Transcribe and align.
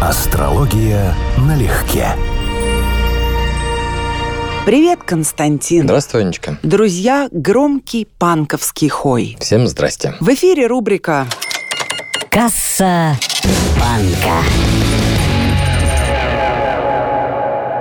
Астрология 0.00 1.12
налегке. 1.38 2.06
Привет, 4.64 5.00
Константин. 5.04 5.82
Здравствуй, 5.82 6.20
Анечка. 6.22 6.56
Друзья, 6.62 7.28
громкий 7.32 8.06
панковский 8.18 8.88
хой. 8.88 9.36
Всем 9.40 9.66
здрасте. 9.66 10.14
В 10.20 10.28
эфире 10.34 10.68
рубрика 10.68 11.26
Касса 12.30 13.16
банка. 13.80 14.44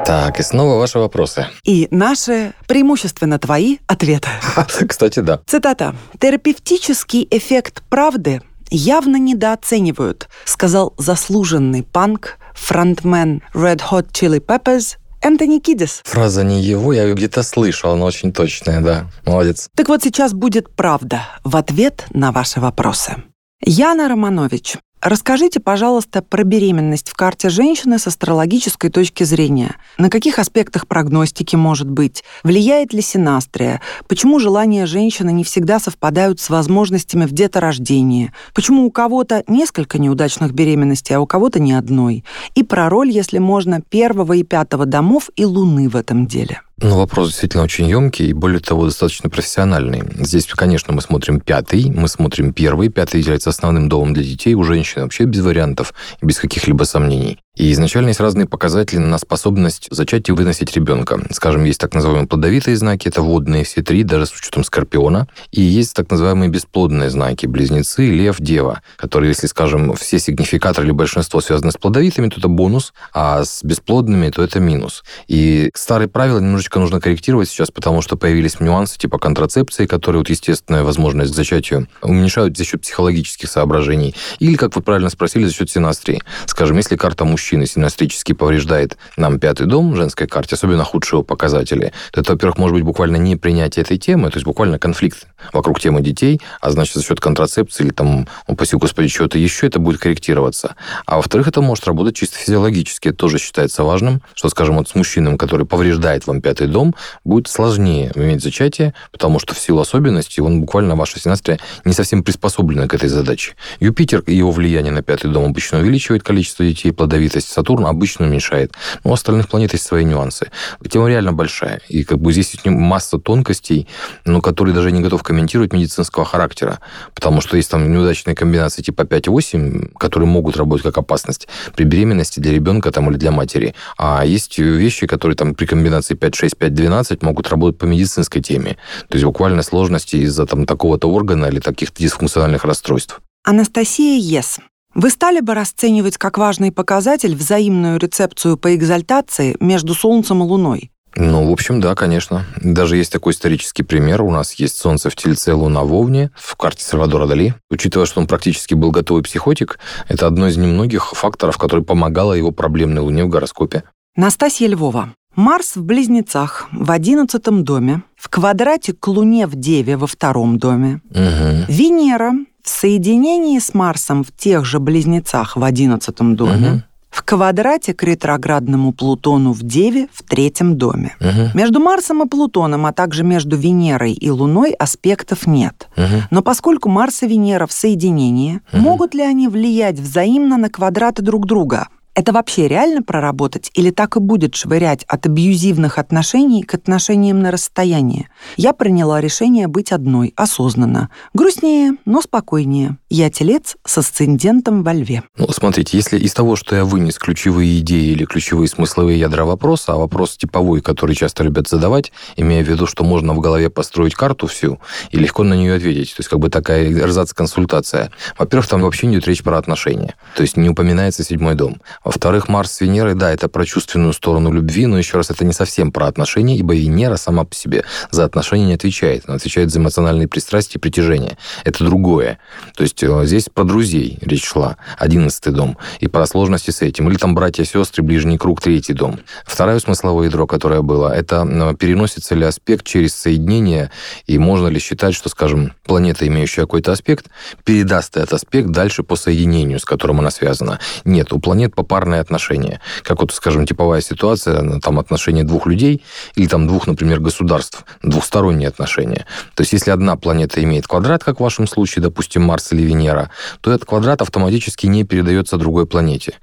Так, 0.05 0.39
и 0.39 0.43
снова 0.43 0.79
ваши 0.79 0.97
вопросы. 0.99 1.47
и 1.65 1.87
наши, 1.91 2.53
преимущественно 2.65 3.37
твои, 3.37 3.77
ответы. 3.87 4.29
Кстати, 4.87 5.19
да. 5.19 5.41
Цитата. 5.45 5.95
«Терапевтический 6.19 7.27
эффект 7.29 7.83
правды 7.89 8.41
явно 8.69 9.17
недооценивают», 9.17 10.29
сказал 10.45 10.93
заслуженный 10.97 11.83
панк, 11.83 12.37
фронтмен 12.53 13.41
Red 13.53 13.81
Hot 13.89 14.11
Chili 14.11 14.39
Peppers 14.39 14.97
Энтони 15.21 15.59
Кидис. 15.59 16.01
Фраза 16.05 16.43
не 16.43 16.61
его, 16.61 16.93
я 16.93 17.03
ее 17.03 17.15
где-то 17.15 17.43
слышал, 17.43 17.91
она 17.91 18.05
очень 18.05 18.31
точная, 18.31 18.81
да. 18.81 19.07
Молодец. 19.25 19.69
Так 19.75 19.89
вот 19.89 20.03
сейчас 20.03 20.33
будет 20.33 20.69
правда 20.69 21.21
в 21.43 21.55
ответ 21.55 22.05
на 22.11 22.31
ваши 22.31 22.59
вопросы. 22.59 23.15
Яна 23.61 24.07
Романович, 24.07 24.77
расскажите, 25.01 25.59
пожалуйста, 25.59 26.21
про 26.21 26.43
беременность 26.43 27.09
в 27.09 27.13
карте 27.15 27.49
женщины 27.49 27.99
с 27.99 28.07
астрологической 28.07 28.89
точки 28.89 29.23
зрения. 29.23 29.75
На 29.97 30.09
каких 30.09 30.39
аспектах 30.39 30.87
прогностики 30.87 31.55
может 31.55 31.89
быть? 31.89 32.23
Влияет 32.43 32.93
ли 32.93 33.01
синастрия? 33.01 33.81
Почему 34.07 34.39
желания 34.39 34.85
женщины 34.85 35.31
не 35.31 35.43
всегда 35.43 35.79
совпадают 35.79 36.39
с 36.39 36.49
возможностями 36.49 37.25
в 37.25 37.31
деторождении? 37.31 38.31
Почему 38.53 38.85
у 38.85 38.91
кого-то 38.91 39.43
несколько 39.47 39.99
неудачных 39.99 40.53
беременностей, 40.53 41.15
а 41.15 41.19
у 41.19 41.25
кого-то 41.25 41.59
ни 41.59 41.71
одной? 41.71 42.23
И 42.55 42.63
про 42.63 42.89
роль, 42.89 43.09
если 43.09 43.37
можно, 43.39 43.81
первого 43.81 44.33
и 44.33 44.43
пятого 44.43 44.85
домов 44.85 45.29
и 45.35 45.45
Луны 45.45 45.89
в 45.89 45.95
этом 45.95 46.27
деле. 46.27 46.61
Ну, 46.79 46.97
вопрос 46.97 47.29
действительно 47.29 47.63
очень 47.63 47.89
емкий 47.89 48.27
и, 48.27 48.33
более 48.33 48.59
того, 48.59 48.85
достаточно 48.85 49.31
профессиональный. 49.31 50.03
Здесь, 50.23 50.45
конечно, 50.45 50.93
мы 50.93 51.01
смотрим 51.01 51.39
пятый, 51.39 51.89
мы 51.89 52.07
смотрим 52.07 52.53
первый. 52.53 52.89
Пятый 52.89 53.19
является 53.19 53.49
основным 53.49 53.89
домом 53.89 54.13
для 54.13 54.23
детей 54.23 54.53
у 54.53 54.61
женщины 54.61 55.03
вообще 55.03 55.23
без 55.23 55.43
вариантов 55.43 55.93
без 56.21 56.37
каких-либо 56.37 56.83
сомнений. 56.83 57.39
И 57.57 57.71
изначально 57.71 58.09
есть 58.09 58.19
разные 58.19 58.45
показатели 58.45 58.99
на 58.99 59.17
способность 59.17 59.87
зачать 59.89 60.29
и 60.29 60.31
выносить 60.31 60.75
ребенка. 60.75 61.19
Скажем, 61.31 61.63
есть 61.63 61.79
так 61.79 61.95
называемые 61.95 62.27
плодовитые 62.27 62.77
знаки, 62.77 63.07
это 63.07 63.23
водные 63.23 63.63
все 63.63 63.81
три, 63.81 64.03
даже 64.03 64.27
с 64.27 64.33
учетом 64.33 64.63
скорпиона. 64.63 65.27
И 65.51 65.61
есть 65.61 65.95
так 65.95 66.11
называемые 66.11 66.49
бесплодные 66.49 67.09
знаки, 67.09 67.47
близнецы, 67.47 68.05
лев, 68.05 68.37
дева, 68.39 68.81
которые, 68.95 69.29
если, 69.29 69.47
скажем, 69.47 69.95
все 69.95 70.19
сигнификаторы 70.19 70.85
или 70.85 70.91
большинство 70.91 71.41
связаны 71.41 71.71
с 71.71 71.77
плодовитыми, 71.77 72.29
то 72.29 72.37
это 72.37 72.47
бонус, 72.47 72.93
а 73.11 73.43
с 73.43 73.63
бесплодными, 73.63 74.29
то 74.29 74.43
это 74.43 74.59
минус. 74.59 75.03
И 75.27 75.71
старые 75.73 76.09
правила 76.09 76.39
немножечко 76.39 76.77
нужно 76.77 77.01
корректировать 77.01 77.49
сейчас, 77.49 77.71
потому 77.71 78.03
что 78.03 78.17
появились 78.17 78.59
нюансы 78.59 78.99
типа 78.99 79.17
контрацепции, 79.17 79.87
которые 79.87 80.19
вот 80.19 80.29
естественная 80.29 80.83
возможность 80.83 81.31
к 81.31 81.35
зачатию 81.35 81.87
уменьшают 82.03 82.55
за 82.55 82.63
счет 82.65 82.81
психологических 82.81 83.49
соображений. 83.49 84.13
Или, 84.37 84.55
как 84.55 84.75
вы 84.75 84.83
правильно 84.83 85.09
спросили, 85.09 85.45
за 85.45 85.53
счет 85.53 85.71
синастрии. 85.71 86.21
Скажем, 86.45 86.77
если 86.77 86.95
карта 86.95 87.25
мужчины 87.25 87.46
синастрически 87.55 88.33
повреждает 88.33 88.97
нам 89.15 89.39
пятый 89.39 89.67
дом 89.67 89.91
в 89.91 89.95
женской 89.95 90.27
карте, 90.27 90.55
особенно 90.55 90.83
худшие 90.83 91.17
его 91.17 91.23
показатели, 91.23 91.93
то 92.11 92.21
это, 92.21 92.33
во-первых, 92.33 92.57
может 92.57 92.73
быть 92.75 92.83
буквально 92.83 93.17
не 93.17 93.35
принятие 93.35 93.83
этой 93.83 93.97
темы, 93.97 94.29
то 94.29 94.37
есть 94.37 94.45
буквально 94.45 94.79
конфликт 94.79 95.27
вокруг 95.53 95.79
темы 95.79 96.01
детей, 96.01 96.41
а 96.61 96.71
значит, 96.71 96.95
за 96.95 97.03
счет 97.03 97.19
контрацепции 97.19 97.85
или 97.85 97.91
там, 97.91 98.27
упаси 98.47 98.75
господи, 98.75 99.07
чего-то 99.07 99.37
еще, 99.37 99.67
это 99.67 99.79
будет 99.79 99.99
корректироваться. 99.99 100.75
А 101.05 101.17
во-вторых, 101.17 101.47
это 101.47 101.61
может 101.61 101.85
работать 101.85 102.15
чисто 102.15 102.37
физиологически. 102.37 103.09
Это 103.09 103.17
тоже 103.17 103.39
считается 103.39 103.83
важным, 103.83 104.21
что, 104.33 104.49
скажем, 104.49 104.77
вот 104.77 104.89
с 104.89 104.95
мужчиной, 104.95 105.37
который 105.37 105.65
повреждает 105.65 106.27
вам 106.27 106.41
пятый 106.41 106.67
дом, 106.67 106.95
будет 107.23 107.47
сложнее 107.47 108.11
иметь 108.15 108.41
зачатие, 108.41 108.93
потому 109.11 109.39
что 109.39 109.53
в 109.53 109.59
силу 109.59 109.81
особенностей 109.81 110.41
он 110.41 110.61
буквально, 110.61 110.95
ваша 110.95 111.19
синастрия, 111.19 111.59
не 111.85 111.93
совсем 111.93 112.23
приспособлена 112.23 112.87
к 112.87 112.93
этой 112.93 113.09
задаче. 113.09 113.55
Юпитер 113.79 114.21
и 114.21 114.35
его 114.35 114.51
влияние 114.51 114.91
на 114.91 115.01
пятый 115.01 115.31
дом 115.31 115.45
обычно 115.45 115.79
увеличивает 115.79 116.23
количество 116.23 116.65
детей, 116.65 116.91
плодовитость. 117.37 117.53
Сатурн 117.53 117.85
обычно 117.85 118.25
уменьшает. 118.25 118.73
Но 119.03 119.11
у 119.11 119.13
остальных 119.13 119.47
планет 119.47 119.73
есть 119.73 119.85
свои 119.85 120.03
нюансы. 120.03 120.51
Тема 120.89 121.07
реально 121.07 121.33
большая. 121.33 121.81
И 121.89 122.03
как 122.03 122.19
бы 122.19 122.31
здесь 122.31 122.53
есть 122.53 122.65
масса 122.65 123.17
тонкостей, 123.17 123.87
но 124.25 124.41
которые 124.41 124.73
даже 124.73 124.91
не 124.91 125.01
готов 125.01 125.23
комментировать 125.23 125.73
медицинского 125.73 126.25
характера. 126.25 126.79
Потому 127.13 127.41
что 127.41 127.57
есть 127.57 127.71
там 127.71 127.91
неудачные 127.91 128.35
комбинации 128.35 128.81
типа 128.81 129.01
5-8, 129.01 129.93
которые 129.97 130.29
могут 130.29 130.57
работать 130.57 130.83
как 130.83 130.97
опасность 130.97 131.47
при 131.75 131.85
беременности 131.85 132.39
для 132.39 132.51
ребенка 132.53 132.91
там, 132.91 133.09
или 133.09 133.17
для 133.17 133.31
матери. 133.31 133.73
А 133.97 134.25
есть 134.25 134.59
вещи, 134.59 135.07
которые 135.07 135.35
там 135.35 135.53
при 135.53 135.65
комбинации 135.65 136.15
5-6, 136.15 136.57
5-12 136.57 137.17
могут 137.21 137.49
работать 137.49 137.79
по 137.79 137.85
медицинской 137.85 138.41
теме. 138.41 138.77
То 139.09 139.15
есть 139.17 139.25
буквально 139.25 139.63
сложности 139.63 140.17
из-за 140.17 140.45
там 140.45 140.65
такого-то 140.65 141.09
органа 141.09 141.47
или 141.47 141.59
таких-то 141.59 142.01
дисфункциональных 142.01 142.65
расстройств. 142.65 143.19
Анастасия 143.43 144.19
Ес. 144.19 144.59
Вы 144.97 145.11
стали 145.11 145.41
бы 145.41 145.53
расценивать 145.53 146.17
как 146.17 146.39
важный 146.39 146.71
показатель 146.71 147.35
взаимную 147.35 147.99
рецепцию 147.99 148.57
по 148.57 148.73
экзальтации 148.73 149.55
между 149.59 149.93
Солнцем 149.93 150.41
и 150.41 150.47
Луной? 150.47 150.89
Ну, 151.15 151.47
в 151.47 151.51
общем, 151.51 151.79
да, 151.79 151.93
конечно. 151.93 152.45
Даже 152.63 152.97
есть 152.97 153.11
такой 153.11 153.33
исторический 153.33 153.83
пример. 153.83 154.23
У 154.23 154.31
нас 154.31 154.53
есть 154.53 154.75
Солнце 154.75 155.11
в 155.11 155.15
Тельце, 155.15 155.53
Луна 155.53 155.83
в 155.83 155.93
Овне, 155.93 156.31
в 156.35 156.55
карте 156.55 156.83
Сальвадора 156.83 157.27
Дали. 157.27 157.53
Учитывая, 157.69 158.07
что 158.07 158.21
он 158.21 158.25
практически 158.25 158.73
был 158.73 158.89
готовый 158.89 159.21
психотик, 159.21 159.77
это 160.07 160.25
одно 160.25 160.47
из 160.47 160.57
немногих 160.57 161.11
факторов, 161.11 161.59
который 161.59 161.85
помогало 161.85 162.33
его 162.33 162.49
проблемной 162.49 163.03
Луне 163.03 163.23
в 163.23 163.29
гороскопе. 163.29 163.83
Настасья 164.15 164.67
Львова. 164.67 165.13
Марс 165.35 165.75
в 165.75 165.83
Близнецах 165.83 166.67
в 166.71 166.89
одиннадцатом 166.89 167.63
доме, 167.63 168.01
в 168.15 168.29
квадрате 168.29 168.93
к 168.93 169.07
Луне 169.07 169.45
в 169.45 169.53
Деве 169.53 169.95
во 169.95 170.07
втором 170.07 170.57
доме, 170.57 171.01
Угу. 171.11 171.65
Венера 171.67 172.33
в 172.67 172.69
соединении 172.69 173.59
с 173.59 173.73
Марсом 173.73 174.25
в 174.25 174.31
тех 174.35 174.65
же 174.65 174.79
Близнецах 174.79 175.55
в 175.55 175.63
одиннадцатом 175.63 176.35
доме, 176.35 176.69
Мгм. 176.69 176.83
в 177.09 177.23
квадрате 177.23 177.93
к 177.93 178.03
ретроградному 178.03 178.91
Плутону 178.91 179.53
в 179.53 179.63
Деве 179.63 180.09
в 180.11 180.21
третьем 180.23 180.77
доме. 180.77 181.15
Угу. 181.21 181.51
Между 181.57 181.79
Марсом 181.79 182.23
и 182.23 182.27
Плутоном, 182.27 182.85
а 182.85 182.91
также 182.91 183.23
между 183.23 183.55
Венерой 183.55 184.11
и 184.11 184.29
Луной 184.29 184.71
аспектов 184.71 185.47
нет. 185.47 185.87
Угу. 185.95 186.05
Но 186.29 186.41
поскольку 186.41 186.89
Марс 186.89 187.23
и 187.23 187.27
Венера 187.27 187.67
в 187.67 187.71
соединении, 187.71 188.59
Мгм. 188.73 188.81
могут 188.83 189.13
ли 189.15 189.21
они 189.23 189.47
влиять 189.47 189.97
взаимно 189.97 190.57
на 190.57 190.69
квадраты 190.69 191.21
друг 191.21 191.45
друга? 191.47 191.87
Это 192.17 192.33
вообще 192.33 192.67
реально 192.67 193.03
проработать 193.03 193.69
или 193.75 193.91
так 193.91 194.17
и 194.17 194.19
будет 194.19 194.55
швырять 194.55 195.03
от 195.03 195.27
абьюзивных 195.27 195.99
отношений 195.99 196.63
к 196.63 196.73
отношениям 196.73 197.41
на 197.41 197.51
расстоянии? 197.51 198.27
Я 198.55 198.73
приняла 198.73 199.21
решение 199.21 199.67
быть 199.67 199.91
одной, 199.91 200.33
осознанно. 200.35 201.11
Грустнее, 201.35 201.93
но 202.05 202.23
спокойнее. 202.23 202.97
Я 203.09 203.29
телец 203.29 203.77
с 203.85 203.97
асцендентом 203.99 204.83
во 204.83 204.93
льве. 204.93 205.23
Ну, 205.37 205.47
смотрите, 205.53 205.95
если 205.95 206.19
из 206.19 206.33
того, 206.33 206.57
что 206.57 206.75
я 206.75 206.83
вынес 206.83 207.17
ключевые 207.17 207.79
идеи 207.79 208.11
или 208.11 208.25
ключевые 208.25 208.67
смысловые 208.67 209.17
ядра 209.17 209.45
вопроса, 209.45 209.93
а 209.93 209.95
вопрос 209.95 210.35
типовой, 210.35 210.81
который 210.81 211.15
часто 211.15 211.45
любят 211.45 211.69
задавать, 211.69 212.11
имея 212.35 212.65
в 212.65 212.67
виду, 212.67 212.85
что 212.85 213.05
можно 213.05 213.33
в 213.33 213.39
голове 213.39 213.69
построить 213.69 214.13
карту 214.13 214.47
всю 214.47 214.81
и 215.09 215.19
легко 215.19 215.43
на 215.43 215.53
нее 215.53 215.75
ответить. 215.75 216.15
То 216.15 216.19
есть 216.19 216.27
как 216.27 216.39
бы 216.39 216.49
такая 216.49 216.91
эрзац-консультация. 216.91 218.11
Во-первых, 218.37 218.67
там 218.67 218.81
вообще 218.81 219.07
идет 219.07 219.25
речь 219.25 219.41
про 219.41 219.57
отношения. 219.57 220.15
То 220.35 220.41
есть 220.41 220.57
не 220.57 220.69
упоминается 220.69 221.23
седьмой 221.23 221.55
дом. 221.55 221.81
Во-вторых, 222.03 222.49
Марс 222.49 222.73
с 222.73 222.81
Венерой, 222.81 223.15
да, 223.15 223.31
это 223.31 223.47
про 223.47 223.65
чувственную 223.65 224.11
сторону 224.11 224.51
любви, 224.51 224.85
но 224.85 224.97
еще 224.97 225.15
раз, 225.15 225.29
это 225.29 225.45
не 225.45 225.53
совсем 225.53 225.93
про 225.93 226.07
отношения, 226.07 226.57
ибо 226.57 226.75
Венера 226.75 227.15
сама 227.15 227.45
по 227.45 227.55
себе 227.55 227.85
за 228.11 228.25
отношения 228.25 228.65
не 228.65 228.73
отвечает. 228.73 229.23
Она 229.27 229.37
отвечает 229.37 229.71
за 229.71 229.79
эмоциональные 229.79 230.27
пристрастия 230.27 230.77
и 230.77 230.81
притяжение. 230.81 231.37
Это 231.63 231.85
другое. 231.85 232.39
То 232.75 232.83
есть 232.83 232.96
э, 233.03 233.25
здесь 233.25 233.49
про 233.53 233.63
друзей 233.63 234.17
речь 234.21 234.45
шла, 234.45 234.77
одиннадцатый 234.97 235.53
дом, 235.53 235.77
и 235.99 236.07
про 236.07 236.25
сложности 236.25 236.71
с 236.71 236.81
этим. 236.81 237.09
Или 237.09 237.17
там 237.17 237.35
братья, 237.35 237.63
сестры, 237.63 238.03
ближний 238.03 238.37
круг, 238.37 238.61
третий 238.61 238.93
дом. 238.93 239.19
Второе 239.45 239.79
смысловое 239.79 240.27
ядро, 240.27 240.47
которое 240.47 240.81
было, 240.81 241.13
это 241.13 241.47
э, 241.47 241.75
переносится 241.75 242.35
ли 242.35 242.45
аспект 242.45 242.85
через 242.85 243.15
соединение, 243.15 243.91
и 244.25 244.37
можно 244.37 244.67
ли 244.67 244.79
считать, 244.79 245.15
что, 245.15 245.29
скажем, 245.29 245.73
планета, 245.85 246.27
имеющая 246.27 246.61
какой-то 246.61 246.91
аспект, 246.91 247.27
передаст 247.63 248.17
этот 248.17 248.33
аспект 248.33 248.69
дальше 248.69 249.03
по 249.03 249.15
соединению, 249.15 249.79
с 249.79 249.85
которым 249.85 250.19
она 250.19 250.31
связана. 250.31 250.79
Нет, 251.05 251.33
у 251.33 251.39
планет 251.39 251.75
попарные 251.75 252.21
отношения. 252.21 252.81
Как 253.03 253.21
вот, 253.21 253.31
скажем, 253.33 253.65
типовая 253.65 254.01
ситуация, 254.01 254.61
ну, 254.61 254.79
там 254.79 254.99
отношения 254.99 255.43
двух 255.43 255.67
людей 255.67 256.03
или 256.35 256.47
там 256.47 256.67
двух, 256.67 256.87
например, 256.87 257.19
государств, 257.19 257.85
двухсторонние 258.01 258.69
отношения. 258.69 259.25
То 259.55 259.61
есть 259.61 259.73
если 259.73 259.91
одна 259.91 260.15
планета 260.15 260.63
имеет 260.63 260.87
квадрат, 260.87 261.23
как 261.23 261.37
в 261.37 261.43
вашем 261.43 261.67
случае, 261.67 262.03
допустим, 262.03 262.43
Марс 262.43 262.71
или 262.71 262.86
Венера, 262.87 263.29
то 263.61 263.71
этот 263.71 263.87
квадрат 263.87 264.21
автоматически 264.21 264.87
не 264.87 265.03
передается 265.03 265.57
другой 265.57 265.85
планете. 265.85 266.35